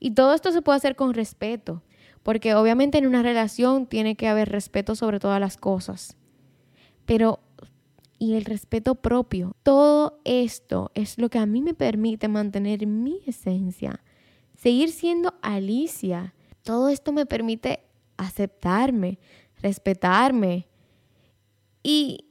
Y 0.00 0.12
todo 0.12 0.32
esto 0.32 0.52
se 0.52 0.62
puede 0.62 0.78
hacer 0.78 0.96
con 0.96 1.12
respeto, 1.12 1.82
porque 2.22 2.54
obviamente 2.54 2.96
en 2.96 3.06
una 3.06 3.22
relación 3.22 3.86
tiene 3.86 4.16
que 4.16 4.26
haber 4.26 4.48
respeto 4.48 4.94
sobre 4.94 5.20
todas 5.20 5.38
las 5.38 5.58
cosas. 5.58 6.16
Pero, 7.04 7.40
y 8.18 8.34
el 8.34 8.46
respeto 8.46 8.94
propio, 8.94 9.54
todo 9.62 10.20
esto 10.24 10.90
es 10.94 11.18
lo 11.18 11.28
que 11.28 11.38
a 11.38 11.46
mí 11.46 11.60
me 11.60 11.74
permite 11.74 12.28
mantener 12.28 12.86
mi 12.86 13.20
esencia, 13.26 14.02
seguir 14.56 14.90
siendo 14.90 15.34
Alicia. 15.42 16.34
Todo 16.62 16.88
esto 16.88 17.12
me 17.12 17.26
permite 17.26 17.80
aceptarme, 18.16 19.18
respetarme. 19.60 20.68
Y 21.82 22.30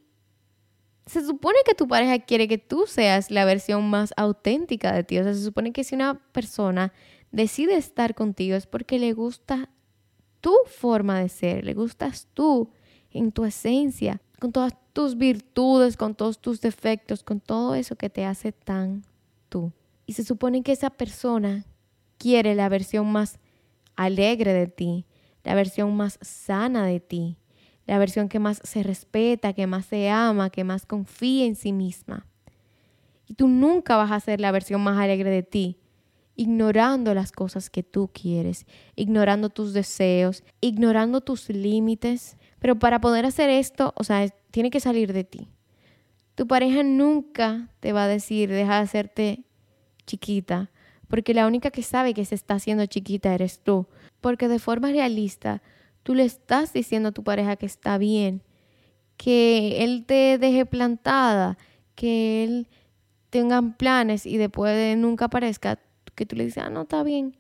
se 1.06 1.26
supone 1.26 1.58
que 1.66 1.76
tu 1.76 1.88
pareja 1.88 2.20
quiere 2.20 2.48
que 2.48 2.58
tú 2.58 2.86
seas 2.88 3.30
la 3.30 3.46
versión 3.46 3.90
más 3.90 4.14
auténtica 4.16 4.94
de 4.94 5.04
ti. 5.04 5.20
O 5.20 5.24
sea, 5.24 5.34
se 5.34 5.44
supone 5.44 5.72
que 5.74 5.84
si 5.84 5.96
una 5.96 6.16
persona 6.32 6.94
decide 7.32 7.76
estar 7.76 8.16
contigo 8.16 8.56
es 8.56 8.68
porque 8.68 9.00
le 9.00 9.14
gusta 9.14 9.70
tu 10.40 10.56
forma 10.66 11.20
de 11.20 11.30
ser, 11.30 11.66
le 11.66 11.74
gustas 11.74 12.28
tú 12.34 12.70
en 13.12 13.32
tu 13.32 13.46
esencia, 13.46 14.22
con 14.40 14.52
todas 14.52 14.74
tus 14.94 15.18
virtudes, 15.18 15.98
con 15.98 16.16
todos 16.16 16.40
tus 16.40 16.62
defectos, 16.62 17.24
con 17.24 17.40
todo 17.40 17.76
eso 17.76 17.96
que 17.96 18.10
te 18.10 18.26
hace 18.26 18.52
tan 18.52 19.04
tú. 19.50 19.72
Y 20.06 20.14
se 20.14 20.24
supone 20.24 20.64
que 20.64 20.74
esa 20.74 20.90
persona 20.90 21.66
quiere 22.18 22.56
la 22.56 22.70
versión 22.70 23.12
más 23.12 23.40
alegre 23.96 24.54
de 24.54 24.68
ti, 24.68 25.06
la 25.44 25.56
versión 25.56 25.96
más 25.96 26.20
sana 26.22 26.86
de 26.86 27.00
ti, 27.00 27.38
la 27.86 28.00
versión 28.00 28.30
que 28.30 28.40
más 28.40 28.62
se 28.64 28.84
respeta, 28.84 29.54
que 29.54 29.68
más 29.68 29.86
se 29.86 30.10
ama, 30.10 30.50
que 30.50 30.64
más 30.64 30.86
confía 30.86 31.46
en 31.46 31.56
sí 31.56 31.74
misma. 31.74 32.26
Y 33.28 33.36
tú 33.36 33.48
nunca 33.48 33.98
vas 33.98 34.12
a 34.12 34.20
ser 34.20 34.40
la 34.40 34.52
versión 34.52 34.82
más 34.82 34.98
alegre 34.98 35.30
de 35.30 35.44
ti, 35.44 35.78
ignorando 36.36 37.14
las 37.14 37.32
cosas 37.32 37.70
que 37.70 37.84
tú 37.84 38.10
quieres, 38.14 38.66
ignorando 38.96 39.50
tus 39.50 39.74
deseos, 39.74 40.44
ignorando 40.62 41.22
tus 41.22 41.50
límites. 41.50 42.38
Pero 42.60 42.80
para 42.80 43.02
poder 43.02 43.26
hacer 43.26 43.50
esto, 43.50 43.94
o 43.98 44.04
sea, 44.04 44.28
tiene 44.52 44.72
que 44.72 44.80
salir 44.80 45.14
de 45.14 45.24
ti. 45.24 45.50
Tu 46.36 46.48
pareja 46.48 46.84
nunca 46.84 47.70
te 47.80 47.94
va 47.94 48.06
a 48.06 48.08
decir, 48.08 48.50
deja 48.50 48.78
de 48.78 48.82
hacerte 48.82 49.44
chiquita, 50.08 50.72
porque 51.08 51.34
la 51.34 51.46
única 51.46 51.70
que 51.70 51.84
sabe 51.84 52.14
que 52.14 52.26
se 52.26 52.34
está 52.34 52.56
haciendo 52.56 52.86
chiquita 52.88 53.34
eres 53.36 53.60
tú. 53.60 53.88
Porque 54.20 54.48
de 54.48 54.58
forma 54.58 54.90
realista, 54.90 55.62
Tú 56.04 56.16
le 56.16 56.24
estás 56.24 56.74
diciendo 56.74 57.10
a 57.10 57.12
tu 57.14 57.24
pareja 57.24 57.56
que 57.56 57.66
está 57.66 57.98
bien, 57.98 58.44
que 59.18 59.84
él 59.84 60.06
te 60.06 60.38
deje 60.38 60.66
plantada, 60.66 61.58
que 61.96 62.44
él 62.44 62.68
tengan 63.30 63.74
planes 63.78 64.26
y 64.26 64.38
después 64.38 64.76
de 64.76 64.96
nunca 64.96 65.26
aparezca, 65.26 65.80
que 66.14 66.26
tú 66.26 66.36
le 66.36 66.46
dices, 66.46 66.64
ah, 66.64 66.70
no, 66.70 66.84
está 66.84 67.04
bien. 67.04 67.38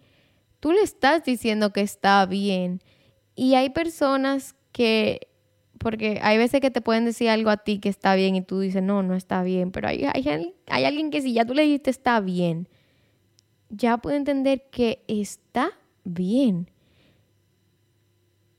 Tú 0.59 0.71
le 0.71 0.81
estás 0.81 1.23
diciendo 1.23 1.73
que 1.73 1.81
está 1.81 2.25
bien. 2.25 2.81
Y 3.35 3.55
hay 3.55 3.69
personas 3.69 4.55
que, 4.71 5.27
porque 5.77 6.19
hay 6.23 6.37
veces 6.37 6.61
que 6.61 6.71
te 6.71 6.81
pueden 6.81 7.05
decir 7.05 7.29
algo 7.29 7.49
a 7.49 7.57
ti 7.57 7.79
que 7.79 7.89
está 7.89 8.15
bien 8.15 8.35
y 8.35 8.41
tú 8.41 8.61
dices, 8.61 8.81
no, 8.81 9.03
no 9.03 9.15
está 9.15 9.43
bien, 9.43 9.71
pero 9.71 9.89
hay, 9.89 10.05
hay, 10.05 10.55
hay 10.67 10.85
alguien 10.85 11.11
que 11.11 11.21
si 11.21 11.33
ya 11.33 11.45
tú 11.45 11.53
le 11.53 11.63
dijiste 11.63 11.89
está 11.89 12.21
bien, 12.21 12.69
ya 13.69 13.97
puede 13.97 14.17
entender 14.17 14.69
que 14.71 15.03
está 15.07 15.71
bien 16.05 16.72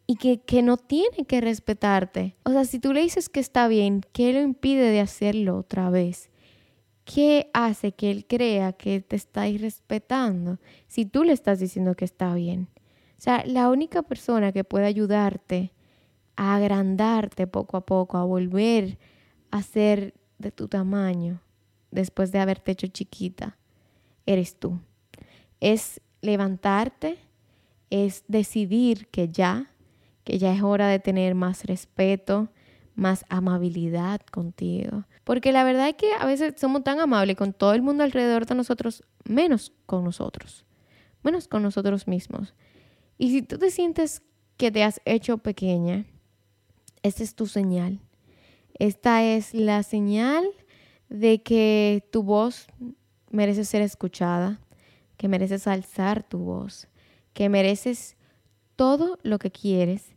y 0.06 0.16
que, 0.16 0.40
que 0.40 0.62
no 0.62 0.76
tiene 0.76 1.24
que 1.26 1.40
respetarte. 1.40 2.36
O 2.44 2.50
sea, 2.50 2.64
si 2.64 2.78
tú 2.78 2.92
le 2.92 3.00
dices 3.00 3.28
que 3.28 3.40
está 3.40 3.68
bien, 3.68 4.02
¿qué 4.12 4.32
lo 4.32 4.40
impide 4.40 4.90
de 4.90 5.00
hacerlo 5.00 5.56
otra 5.56 5.90
vez? 5.90 6.30
¿Qué 7.04 7.50
hace 7.52 7.92
que 7.92 8.10
él 8.10 8.26
crea 8.26 8.72
que 8.72 9.00
te 9.00 9.16
está 9.16 9.48
irrespetando 9.48 10.58
si 10.86 11.04
tú 11.04 11.24
le 11.24 11.32
estás 11.32 11.58
diciendo 11.58 11.94
que 11.94 12.04
está 12.04 12.34
bien? 12.34 12.68
O 13.18 13.20
sea, 13.24 13.44
la 13.46 13.68
única 13.68 14.02
persona 14.02 14.52
que 14.52 14.64
puede 14.64 14.86
ayudarte 14.86 15.72
a 16.36 16.56
agrandarte 16.56 17.46
poco 17.46 17.76
a 17.76 17.86
poco, 17.86 18.16
a 18.16 18.24
volver 18.24 18.98
a 19.50 19.62
ser 19.62 20.14
de 20.38 20.50
tu 20.50 20.68
tamaño 20.68 21.40
después 21.90 22.32
de 22.32 22.40
haberte 22.40 22.72
hecho 22.72 22.88
chiquita, 22.88 23.56
eres 24.26 24.56
tú. 24.56 24.80
Es 25.60 26.00
levantarte, 26.20 27.18
es 27.90 28.24
decidir 28.26 29.06
que 29.08 29.28
ya, 29.28 29.70
que 30.24 30.38
ya 30.38 30.52
es 30.52 30.62
hora 30.62 30.88
de 30.88 30.98
tener 30.98 31.34
más 31.34 31.64
respeto, 31.64 32.48
más 32.94 33.24
amabilidad 33.28 34.20
contigo. 34.22 35.04
Porque 35.24 35.52
la 35.52 35.64
verdad 35.64 35.88
es 35.88 35.94
que 35.94 36.12
a 36.18 36.26
veces 36.26 36.54
somos 36.56 36.84
tan 36.84 37.00
amables 37.00 37.36
con 37.36 37.52
todo 37.52 37.74
el 37.74 37.82
mundo 37.82 38.04
alrededor 38.04 38.46
de 38.46 38.54
nosotros, 38.54 39.04
menos 39.24 39.72
con 39.86 40.04
nosotros, 40.04 40.64
menos 41.22 41.48
con 41.48 41.62
nosotros 41.62 42.06
mismos. 42.08 42.54
Y 43.18 43.30
si 43.30 43.42
tú 43.42 43.58
te 43.58 43.70
sientes 43.70 44.22
que 44.56 44.70
te 44.70 44.82
has 44.82 45.00
hecho 45.04 45.38
pequeña, 45.38 46.04
esta 47.02 47.22
es 47.22 47.34
tu 47.34 47.46
señal. 47.46 48.00
Esta 48.78 49.22
es 49.22 49.54
la 49.54 49.82
señal 49.82 50.44
de 51.08 51.42
que 51.42 52.08
tu 52.10 52.22
voz 52.22 52.66
merece 53.30 53.64
ser 53.64 53.82
escuchada, 53.82 54.60
que 55.16 55.28
mereces 55.28 55.66
alzar 55.66 56.22
tu 56.22 56.38
voz, 56.38 56.88
que 57.32 57.48
mereces 57.48 58.16
todo 58.76 59.18
lo 59.22 59.38
que 59.38 59.50
quieres, 59.50 60.13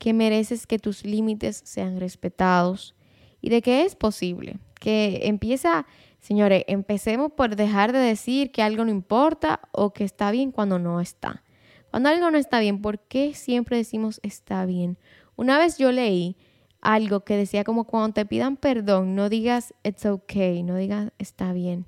que 0.00 0.14
mereces 0.14 0.66
que 0.66 0.78
tus 0.78 1.04
límites 1.04 1.60
sean 1.62 2.00
respetados 2.00 2.94
y 3.42 3.50
de 3.50 3.60
que 3.60 3.84
es 3.84 3.94
posible, 3.94 4.56
que 4.80 5.20
empieza, 5.24 5.86
señores, 6.20 6.64
empecemos 6.68 7.32
por 7.32 7.54
dejar 7.54 7.92
de 7.92 7.98
decir 7.98 8.50
que 8.50 8.62
algo 8.62 8.82
no 8.86 8.90
importa 8.90 9.60
o 9.72 9.92
que 9.92 10.04
está 10.04 10.30
bien 10.30 10.52
cuando 10.52 10.78
no 10.78 11.02
está. 11.02 11.44
Cuando 11.90 12.08
algo 12.08 12.30
no 12.30 12.38
está 12.38 12.60
bien, 12.60 12.80
¿por 12.80 12.98
qué 12.98 13.34
siempre 13.34 13.76
decimos 13.76 14.20
está 14.22 14.64
bien? 14.64 14.96
Una 15.36 15.58
vez 15.58 15.76
yo 15.76 15.92
leí 15.92 16.34
algo 16.80 17.20
que 17.20 17.36
decía 17.36 17.62
como 17.62 17.84
cuando 17.84 18.14
te 18.14 18.24
pidan 18.24 18.56
perdón, 18.56 19.14
no 19.14 19.28
digas 19.28 19.74
it's 19.84 20.06
okay, 20.06 20.62
no 20.62 20.76
digas 20.76 21.12
está 21.18 21.52
bien. 21.52 21.84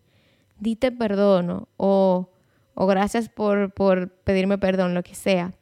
Dite 0.61 0.93
perdón 0.93 1.67
o, 1.79 2.29
o 2.75 2.87
gracias 2.87 3.31
por, 3.31 3.73
por 3.73 4.11
pedirme 4.11 4.59
perdón, 4.59 4.93
lo 4.93 5.03
que 5.03 5.15
sea. 5.15 5.55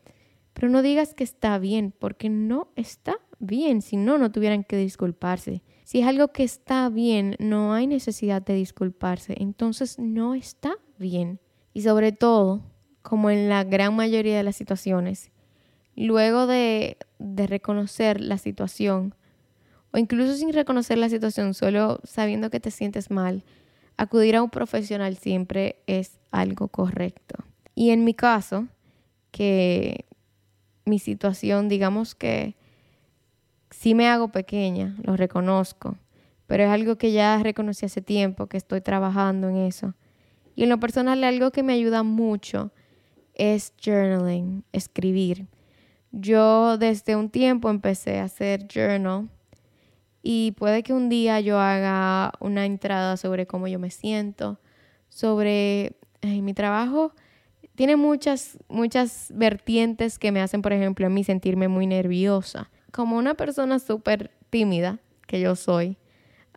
Pero 0.52 0.68
no 0.68 0.82
digas 0.82 1.14
que 1.14 1.24
está 1.24 1.58
bien, 1.58 1.92
porque 1.98 2.28
no 2.28 2.68
está 2.76 3.16
bien, 3.38 3.82
si 3.82 3.96
no, 3.96 4.18
no 4.18 4.30
tuvieran 4.32 4.64
que 4.64 4.76
disculparse. 4.76 5.62
Si 5.84 6.00
es 6.00 6.06
algo 6.06 6.28
que 6.28 6.44
está 6.44 6.88
bien, 6.88 7.36
no 7.38 7.72
hay 7.72 7.86
necesidad 7.86 8.42
de 8.42 8.54
disculparse, 8.54 9.34
entonces 9.38 9.98
no 9.98 10.34
está 10.34 10.76
bien. 10.98 11.40
Y 11.72 11.82
sobre 11.82 12.12
todo, 12.12 12.62
como 13.02 13.30
en 13.30 13.48
la 13.48 13.64
gran 13.64 13.96
mayoría 13.96 14.36
de 14.36 14.42
las 14.42 14.56
situaciones, 14.56 15.30
luego 15.96 16.46
de, 16.46 16.96
reconocer 17.18 18.20
la 18.20 18.38
situación, 18.38 19.14
o 19.92 19.98
incluso 19.98 20.34
sin 20.34 20.52
reconocer 20.52 20.98
la 20.98 21.08
situación, 21.08 21.54
solo 21.54 22.00
sabiendo 22.04 22.50
que 22.50 22.60
te 22.60 22.70
sientes 22.70 23.10
mal, 23.10 23.44
acudir 23.96 24.36
a 24.36 24.42
un 24.42 24.50
profesional 24.50 25.16
siempre 25.16 25.82
es 25.86 26.20
algo 26.30 26.68
correcto. 26.68 27.44
Y 27.74 27.90
en 27.90 28.04
mi 28.04 28.14
caso, 28.14 28.68
que 29.30 30.06
mi 30.84 30.98
situación, 30.98 31.68
digamos 31.68 32.14
que 32.14 32.56
sí 33.70 33.94
me 33.94 34.08
hago 34.08 34.28
pequeña, 34.28 34.96
lo 35.02 35.16
reconozco, 35.16 35.96
pero 36.46 36.64
es 36.64 36.70
algo 36.70 36.96
que 36.96 37.12
ya 37.12 37.40
reconocí 37.42 37.86
hace 37.86 38.02
tiempo, 38.02 38.46
que 38.46 38.56
estoy 38.56 38.80
trabajando 38.80 39.48
en 39.48 39.56
eso. 39.56 39.94
Y 40.56 40.64
en 40.64 40.68
lo 40.68 40.80
personal, 40.80 41.22
algo 41.24 41.52
que 41.52 41.62
me 41.62 41.72
ayuda 41.72 42.02
mucho 42.02 42.72
es 43.34 43.72
journaling, 43.82 44.64
escribir. 44.72 45.46
Yo 46.12 46.76
desde 46.76 47.14
un 47.14 47.30
tiempo 47.30 47.70
empecé 47.70 48.18
a 48.18 48.24
hacer 48.24 48.66
journal 48.66 49.30
y 50.22 50.52
puede 50.52 50.82
que 50.82 50.92
un 50.92 51.08
día 51.08 51.40
yo 51.40 51.58
haga 51.58 52.32
una 52.40 52.66
entrada 52.66 53.16
sobre 53.16 53.46
cómo 53.46 53.68
yo 53.68 53.78
me 53.78 53.90
siento, 53.90 54.58
sobre 55.08 55.96
mi 56.22 56.52
trabajo. 56.52 57.14
Tiene 57.80 57.96
muchas, 57.96 58.58
muchas 58.68 59.32
vertientes 59.34 60.18
que 60.18 60.32
me 60.32 60.42
hacen, 60.42 60.60
por 60.60 60.74
ejemplo, 60.74 61.06
a 61.06 61.08
mí 61.08 61.24
sentirme 61.24 61.66
muy 61.66 61.86
nerviosa. 61.86 62.68
Como 62.92 63.16
una 63.16 63.32
persona 63.32 63.78
súper 63.78 64.30
tímida, 64.50 64.98
que 65.26 65.40
yo 65.40 65.56
soy, 65.56 65.96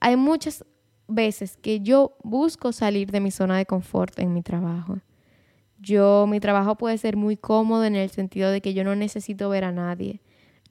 hay 0.02 0.18
muchas 0.18 0.66
veces 1.08 1.56
que 1.56 1.80
yo 1.80 2.18
busco 2.26 2.74
salir 2.74 3.10
de 3.10 3.22
mi 3.22 3.32
zona 3.32 3.58
de 3.58 3.66
confort 3.66 4.20
en 4.20 4.34
mi 4.34 4.42
trabajo. 4.42 5.00
Yo, 5.80 6.28
mi 6.28 6.42
trabajo 6.42 6.76
puede 6.76 6.98
ser 6.98 7.16
muy 7.16 7.38
cómodo 7.38 7.86
en 7.86 7.96
el 7.96 8.10
sentido 8.10 8.52
de 8.52 8.60
que 8.60 8.74
yo 8.74 8.84
no 8.84 8.94
necesito 8.94 9.48
ver 9.48 9.64
a 9.64 9.72
nadie. 9.72 10.20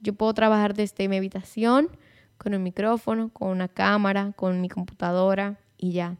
Yo 0.01 0.13
puedo 0.13 0.35
trabajar 0.35 0.75
desde 0.75 1.07
mi 1.07 1.17
habitación 1.17 1.89
con 2.37 2.53
un 2.53 2.61
micrófono, 2.61 3.29
con 3.29 3.49
una 3.49 3.69
cámara, 3.69 4.33
con 4.35 4.61
mi 4.61 4.69
computadora 4.69 5.57
y 5.79 5.93
ya. 5.93 6.15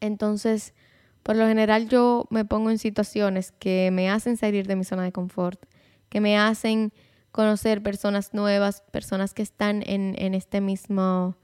Entonces, 0.00 0.74
por 1.22 1.36
lo 1.36 1.46
general 1.46 1.88
yo 1.88 2.26
me 2.30 2.44
pongo 2.44 2.70
en 2.70 2.78
situaciones 2.78 3.52
que 3.52 3.90
me 3.92 4.10
hacen 4.10 4.36
salir 4.36 4.66
de 4.66 4.76
mi 4.76 4.84
zona 4.84 5.04
de 5.04 5.12
confort, 5.12 5.64
que 6.08 6.20
me 6.20 6.38
hacen 6.38 6.92
conocer 7.32 7.82
personas 7.82 8.34
nuevas, 8.34 8.82
personas 8.90 9.34
que 9.34 9.42
están 9.42 9.82
en, 9.86 10.14
en 10.18 10.34
este 10.34 10.60
mismo, 10.60 11.36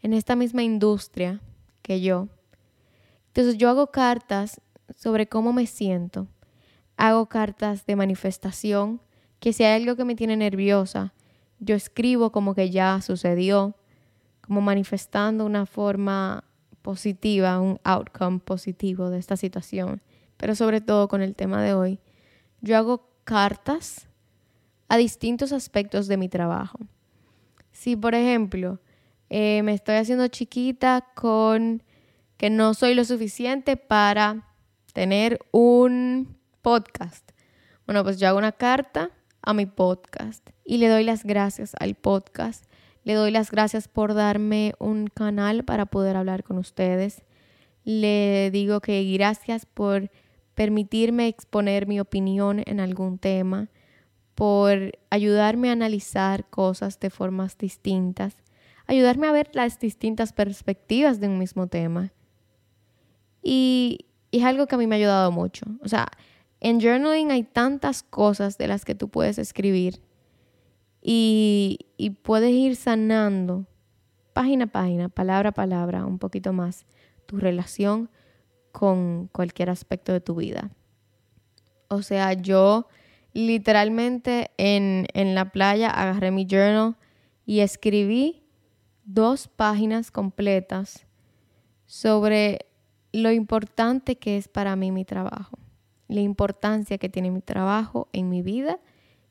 en 0.00 0.12
esta 0.12 0.36
misma 0.36 0.62
industria 0.62 1.40
que 1.82 2.00
yo. 2.00 2.28
Entonces 3.28 3.58
yo 3.58 3.68
hago 3.68 3.88
cartas 3.88 4.60
sobre 4.96 5.26
cómo 5.26 5.52
me 5.52 5.66
siento. 5.66 6.28
Hago 6.96 7.26
cartas 7.26 7.86
de 7.86 7.96
manifestación, 7.96 9.00
que 9.40 9.52
si 9.52 9.64
hay 9.64 9.82
algo 9.82 9.96
que 9.96 10.04
me 10.04 10.14
tiene 10.14 10.36
nerviosa, 10.36 11.14
yo 11.58 11.74
escribo 11.74 12.30
como 12.30 12.54
que 12.54 12.70
ya 12.70 13.00
sucedió, 13.00 13.74
como 14.40 14.60
manifestando 14.60 15.46
una 15.46 15.66
forma 15.66 16.44
positiva, 16.82 17.60
un 17.60 17.80
outcome 17.84 18.40
positivo 18.40 19.10
de 19.10 19.18
esta 19.18 19.36
situación. 19.36 20.02
Pero 20.36 20.54
sobre 20.54 20.80
todo 20.80 21.08
con 21.08 21.22
el 21.22 21.34
tema 21.34 21.62
de 21.62 21.74
hoy, 21.74 22.00
yo 22.60 22.76
hago 22.76 23.08
cartas 23.24 24.08
a 24.88 24.96
distintos 24.96 25.52
aspectos 25.52 26.08
de 26.08 26.16
mi 26.16 26.28
trabajo. 26.28 26.78
Si, 27.70 27.96
por 27.96 28.14
ejemplo, 28.14 28.80
eh, 29.30 29.62
me 29.62 29.72
estoy 29.72 29.94
haciendo 29.96 30.28
chiquita 30.28 31.06
con 31.14 31.82
que 32.36 32.50
no 32.50 32.74
soy 32.74 32.94
lo 32.94 33.04
suficiente 33.04 33.76
para 33.76 34.48
tener 34.92 35.38
un 35.52 36.36
podcast. 36.60 37.30
Bueno, 37.86 38.04
pues 38.04 38.18
yo 38.18 38.28
hago 38.28 38.38
una 38.38 38.52
carta 38.52 39.10
a 39.40 39.54
mi 39.54 39.66
podcast 39.66 40.50
y 40.64 40.78
le 40.78 40.88
doy 40.88 41.04
las 41.04 41.24
gracias 41.24 41.72
al 41.78 41.94
podcast. 41.94 42.64
Le 43.04 43.14
doy 43.14 43.30
las 43.30 43.50
gracias 43.50 43.88
por 43.88 44.14
darme 44.14 44.74
un 44.78 45.08
canal 45.08 45.64
para 45.64 45.86
poder 45.86 46.16
hablar 46.16 46.44
con 46.44 46.58
ustedes. 46.58 47.22
Le 47.84 48.50
digo 48.52 48.80
que 48.80 49.02
gracias 49.12 49.66
por 49.66 50.10
permitirme 50.54 51.26
exponer 51.28 51.86
mi 51.86 51.98
opinión 51.98 52.62
en 52.66 52.78
algún 52.78 53.18
tema, 53.18 53.68
por 54.34 54.98
ayudarme 55.10 55.68
a 55.68 55.72
analizar 55.72 56.48
cosas 56.48 57.00
de 57.00 57.10
formas 57.10 57.58
distintas, 57.58 58.36
ayudarme 58.86 59.26
a 59.26 59.32
ver 59.32 59.50
las 59.52 59.80
distintas 59.80 60.32
perspectivas 60.32 61.20
de 61.20 61.28
un 61.28 61.38
mismo 61.38 61.66
tema. 61.66 62.12
Y 63.42 64.06
es 64.30 64.44
algo 64.44 64.66
que 64.66 64.76
a 64.76 64.78
mí 64.78 64.86
me 64.86 64.94
ha 64.94 64.98
ayudado 64.98 65.32
mucho. 65.32 65.66
O 65.82 65.88
sea, 65.88 66.06
en 66.60 66.80
journaling 66.80 67.32
hay 67.32 67.42
tantas 67.42 68.04
cosas 68.04 68.58
de 68.58 68.68
las 68.68 68.84
que 68.84 68.94
tú 68.94 69.08
puedes 69.08 69.38
escribir 69.38 70.00
y, 71.02 71.78
puedes 72.22 72.52
ir 72.52 72.76
sanando 72.76 73.66
página 74.32 74.66
a 74.66 74.68
página, 74.68 75.08
palabra 75.08 75.50
a 75.50 75.52
palabra, 75.52 76.06
un 76.06 76.18
poquito 76.18 76.52
más 76.52 76.86
tu 77.26 77.38
relación 77.38 78.08
con 78.70 79.28
cualquier 79.32 79.70
aspecto 79.70 80.12
de 80.12 80.20
tu 80.20 80.36
vida. 80.36 80.70
O 81.88 82.02
sea, 82.02 82.32
yo 82.32 82.86
literalmente 83.32 84.52
en, 84.56 85.06
en 85.14 85.34
la 85.34 85.50
playa 85.50 85.90
agarré 85.90 86.30
mi 86.30 86.46
journal 86.46 86.96
y 87.44 87.60
escribí 87.60 88.44
dos 89.04 89.48
páginas 89.48 90.10
completas 90.10 91.06
sobre 91.86 92.66
lo 93.12 93.32
importante 93.32 94.16
que 94.16 94.36
es 94.36 94.48
para 94.48 94.76
mí 94.76 94.90
mi 94.92 95.04
trabajo, 95.04 95.58
la 96.08 96.20
importancia 96.20 96.96
que 96.96 97.08
tiene 97.08 97.30
mi 97.30 97.42
trabajo 97.42 98.08
en 98.12 98.30
mi 98.30 98.42
vida 98.42 98.78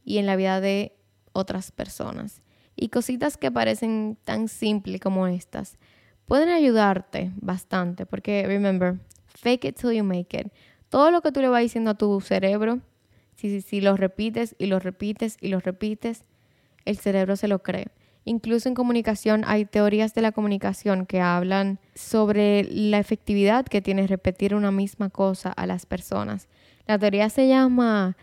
y 0.03 0.17
en 0.17 0.25
la 0.25 0.35
vida 0.35 0.61
de 0.61 1.00
otras 1.33 1.71
personas. 1.71 2.41
Y 2.75 2.89
cositas 2.89 3.37
que 3.37 3.51
parecen 3.51 4.17
tan 4.23 4.47
simples 4.47 5.01
como 5.01 5.27
estas 5.27 5.77
pueden 6.25 6.49
ayudarte 6.49 7.31
bastante 7.35 8.05
porque, 8.05 8.45
remember, 8.47 8.99
fake 9.27 9.65
it 9.65 9.75
till 9.75 9.91
you 9.91 10.03
make 10.03 10.37
it. 10.37 10.47
Todo 10.89 11.11
lo 11.11 11.21
que 11.21 11.31
tú 11.31 11.41
le 11.41 11.49
vas 11.49 11.61
diciendo 11.61 11.91
a 11.91 11.95
tu 11.95 12.21
cerebro, 12.21 12.79
si, 13.35 13.61
si 13.61 13.81
lo 13.81 13.97
repites 13.97 14.55
y 14.57 14.67
lo 14.67 14.79
repites 14.79 15.37
y 15.41 15.49
lo 15.49 15.59
repites, 15.59 16.23
el 16.85 16.97
cerebro 16.97 17.35
se 17.35 17.47
lo 17.47 17.59
cree. 17.59 17.87
Incluso 18.23 18.69
en 18.69 18.75
comunicación 18.75 19.43
hay 19.47 19.65
teorías 19.65 20.13
de 20.13 20.21
la 20.21 20.31
comunicación 20.31 21.05
que 21.05 21.21
hablan 21.21 21.79
sobre 21.95 22.63
la 22.63 22.99
efectividad 22.99 23.65
que 23.65 23.81
tiene 23.81 24.05
repetir 24.05 24.53
una 24.53 24.71
misma 24.71 25.09
cosa 25.09 25.51
a 25.51 25.65
las 25.65 25.85
personas. 25.85 26.47
La 26.85 26.99
teoría 26.99 27.29
se 27.29 27.47
llama 27.47 28.15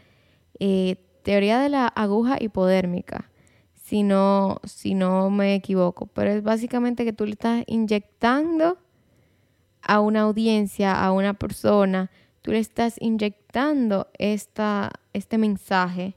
eh, 0.60 0.96
teoría 1.28 1.58
de 1.58 1.68
la 1.68 1.88
aguja 1.88 2.38
hipodérmica, 2.40 3.30
si 3.74 4.02
no, 4.02 4.62
si 4.64 4.94
no 4.94 5.28
me 5.28 5.54
equivoco. 5.54 6.06
Pero 6.06 6.30
es 6.30 6.42
básicamente 6.42 7.04
que 7.04 7.12
tú 7.12 7.26
le 7.26 7.32
estás 7.32 7.64
inyectando 7.66 8.78
a 9.82 10.00
una 10.00 10.22
audiencia, 10.22 10.98
a 11.04 11.12
una 11.12 11.34
persona, 11.34 12.10
tú 12.40 12.52
le 12.52 12.60
estás 12.60 12.96
inyectando 12.98 14.08
esta, 14.16 14.90
este 15.12 15.36
mensaje 15.36 16.16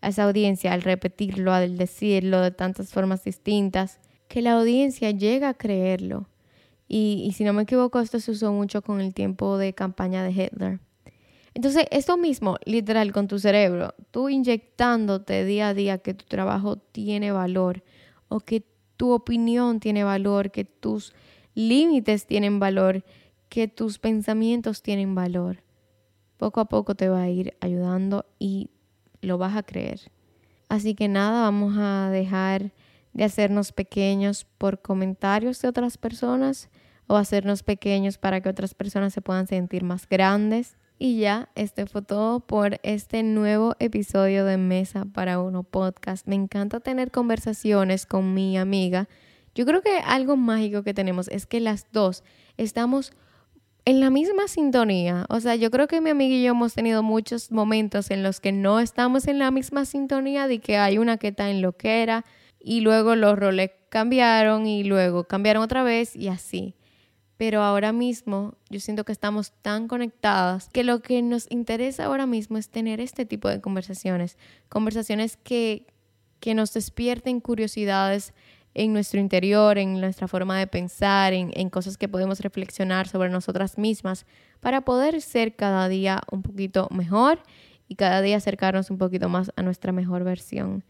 a 0.00 0.08
esa 0.08 0.24
audiencia 0.24 0.72
al 0.72 0.82
repetirlo, 0.82 1.52
al 1.52 1.78
decirlo 1.78 2.40
de 2.40 2.50
tantas 2.50 2.92
formas 2.92 3.22
distintas, 3.22 4.00
que 4.26 4.42
la 4.42 4.54
audiencia 4.54 5.12
llega 5.12 5.50
a 5.50 5.54
creerlo. 5.54 6.28
Y, 6.88 7.22
y 7.24 7.34
si 7.34 7.44
no 7.44 7.52
me 7.52 7.62
equivoco, 7.62 8.00
esto 8.00 8.18
se 8.18 8.32
usó 8.32 8.52
mucho 8.52 8.82
con 8.82 9.00
el 9.00 9.14
tiempo 9.14 9.58
de 9.58 9.74
campaña 9.74 10.24
de 10.24 10.32
Hitler. 10.32 10.80
Entonces, 11.58 11.86
esto 11.90 12.16
mismo, 12.16 12.56
literal, 12.66 13.10
con 13.10 13.26
tu 13.26 13.40
cerebro, 13.40 13.92
tú 14.12 14.28
inyectándote 14.28 15.44
día 15.44 15.70
a 15.70 15.74
día 15.74 15.98
que 15.98 16.14
tu 16.14 16.24
trabajo 16.24 16.76
tiene 16.76 17.32
valor 17.32 17.82
o 18.28 18.38
que 18.38 18.64
tu 18.96 19.10
opinión 19.10 19.80
tiene 19.80 20.04
valor, 20.04 20.52
que 20.52 20.64
tus 20.64 21.14
límites 21.56 22.28
tienen 22.28 22.60
valor, 22.60 23.02
que 23.48 23.66
tus 23.66 23.98
pensamientos 23.98 24.82
tienen 24.82 25.16
valor. 25.16 25.64
Poco 26.36 26.60
a 26.60 26.66
poco 26.66 26.94
te 26.94 27.08
va 27.08 27.22
a 27.22 27.28
ir 27.28 27.56
ayudando 27.60 28.24
y 28.38 28.70
lo 29.20 29.36
vas 29.36 29.56
a 29.56 29.64
creer. 29.64 30.12
Así 30.68 30.94
que 30.94 31.08
nada, 31.08 31.40
vamos 31.40 31.74
a 31.76 32.08
dejar 32.10 32.70
de 33.14 33.24
hacernos 33.24 33.72
pequeños 33.72 34.46
por 34.58 34.80
comentarios 34.80 35.60
de 35.60 35.66
otras 35.66 35.98
personas 35.98 36.70
o 37.08 37.16
hacernos 37.16 37.64
pequeños 37.64 38.16
para 38.16 38.40
que 38.40 38.48
otras 38.48 38.74
personas 38.74 39.12
se 39.12 39.22
puedan 39.22 39.48
sentir 39.48 39.82
más 39.82 40.08
grandes. 40.08 40.76
Y 41.00 41.20
ya, 41.20 41.48
este 41.54 41.86
fue 41.86 42.02
todo 42.02 42.40
por 42.40 42.80
este 42.82 43.22
nuevo 43.22 43.76
episodio 43.78 44.44
de 44.44 44.56
Mesa 44.56 45.04
para 45.04 45.38
Uno 45.38 45.62
podcast. 45.62 46.26
Me 46.26 46.34
encanta 46.34 46.80
tener 46.80 47.12
conversaciones 47.12 48.04
con 48.04 48.34
mi 48.34 48.58
amiga. 48.58 49.08
Yo 49.54 49.64
creo 49.64 49.80
que 49.80 49.98
algo 50.04 50.36
mágico 50.36 50.82
que 50.82 50.94
tenemos 50.94 51.28
es 51.28 51.46
que 51.46 51.60
las 51.60 51.86
dos 51.92 52.24
estamos 52.56 53.12
en 53.84 54.00
la 54.00 54.10
misma 54.10 54.48
sintonía. 54.48 55.24
O 55.28 55.38
sea, 55.38 55.54
yo 55.54 55.70
creo 55.70 55.86
que 55.86 56.00
mi 56.00 56.10
amiga 56.10 56.34
y 56.34 56.42
yo 56.42 56.50
hemos 56.50 56.74
tenido 56.74 57.04
muchos 57.04 57.52
momentos 57.52 58.10
en 58.10 58.24
los 58.24 58.40
que 58.40 58.50
no 58.50 58.80
estamos 58.80 59.28
en 59.28 59.38
la 59.38 59.52
misma 59.52 59.84
sintonía, 59.84 60.48
de 60.48 60.58
que 60.58 60.78
hay 60.78 60.98
una 60.98 61.16
que 61.16 61.28
está 61.28 61.48
en 61.48 61.62
lo 61.62 61.76
que 61.76 62.02
era 62.02 62.24
y 62.58 62.80
luego 62.80 63.14
los 63.14 63.38
roles 63.38 63.70
cambiaron 63.88 64.66
y 64.66 64.82
luego 64.82 65.24
cambiaron 65.24 65.62
otra 65.62 65.84
vez 65.84 66.16
y 66.16 66.26
así. 66.26 66.74
Pero 67.38 67.62
ahora 67.62 67.92
mismo 67.92 68.54
yo 68.68 68.80
siento 68.80 69.04
que 69.04 69.12
estamos 69.12 69.52
tan 69.62 69.88
conectadas 69.88 70.68
que 70.70 70.84
lo 70.84 71.00
que 71.00 71.22
nos 71.22 71.50
interesa 71.50 72.04
ahora 72.04 72.26
mismo 72.26 72.58
es 72.58 72.68
tener 72.68 73.00
este 73.00 73.24
tipo 73.24 73.48
de 73.48 73.60
conversaciones. 73.60 74.36
Conversaciones 74.68 75.36
que, 75.36 75.86
que 76.40 76.54
nos 76.54 76.74
despierten 76.74 77.40
curiosidades 77.40 78.34
en 78.74 78.92
nuestro 78.92 79.20
interior, 79.20 79.78
en 79.78 80.00
nuestra 80.00 80.28
forma 80.28 80.58
de 80.58 80.66
pensar, 80.66 81.32
en, 81.32 81.52
en, 81.54 81.70
cosas 81.70 81.96
que 81.96 82.08
podemos 82.08 82.40
reflexionar 82.40 83.08
sobre 83.08 83.30
nosotras 83.30 83.78
mismas 83.78 84.26
para 84.60 84.82
poder 84.82 85.20
ser 85.22 85.54
cada 85.54 85.88
día 85.88 86.20
un 86.30 86.42
poquito 86.42 86.88
mejor 86.90 87.40
y 87.86 87.94
cada 87.94 88.20
día 88.20 88.36
acercarnos 88.36 88.90
un 88.90 88.98
poquito 88.98 89.28
más 89.28 89.52
a 89.56 89.62
nuestra 89.62 89.92
mejor 89.92 90.24
versión. 90.24 90.84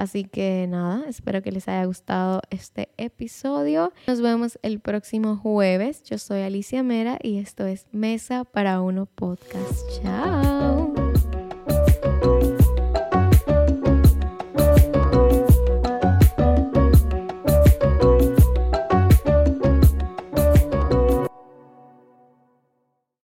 Así 0.00 0.24
que 0.24 0.66
nada, 0.66 1.04
espero 1.10 1.42
que 1.42 1.52
les 1.52 1.68
haya 1.68 1.84
gustado 1.84 2.40
este 2.48 2.88
episodio. 2.96 3.92
Nos 4.06 4.22
vemos 4.22 4.58
el 4.62 4.80
próximo 4.80 5.36
jueves. 5.36 6.04
Yo 6.04 6.16
soy 6.16 6.40
Alicia 6.40 6.82
Mera 6.82 7.18
y 7.22 7.36
esto 7.36 7.66
es 7.66 7.86
Mesa 7.92 8.44
para 8.44 8.80
Uno 8.80 9.04
Podcast. 9.04 10.02
Chao. 10.02 10.99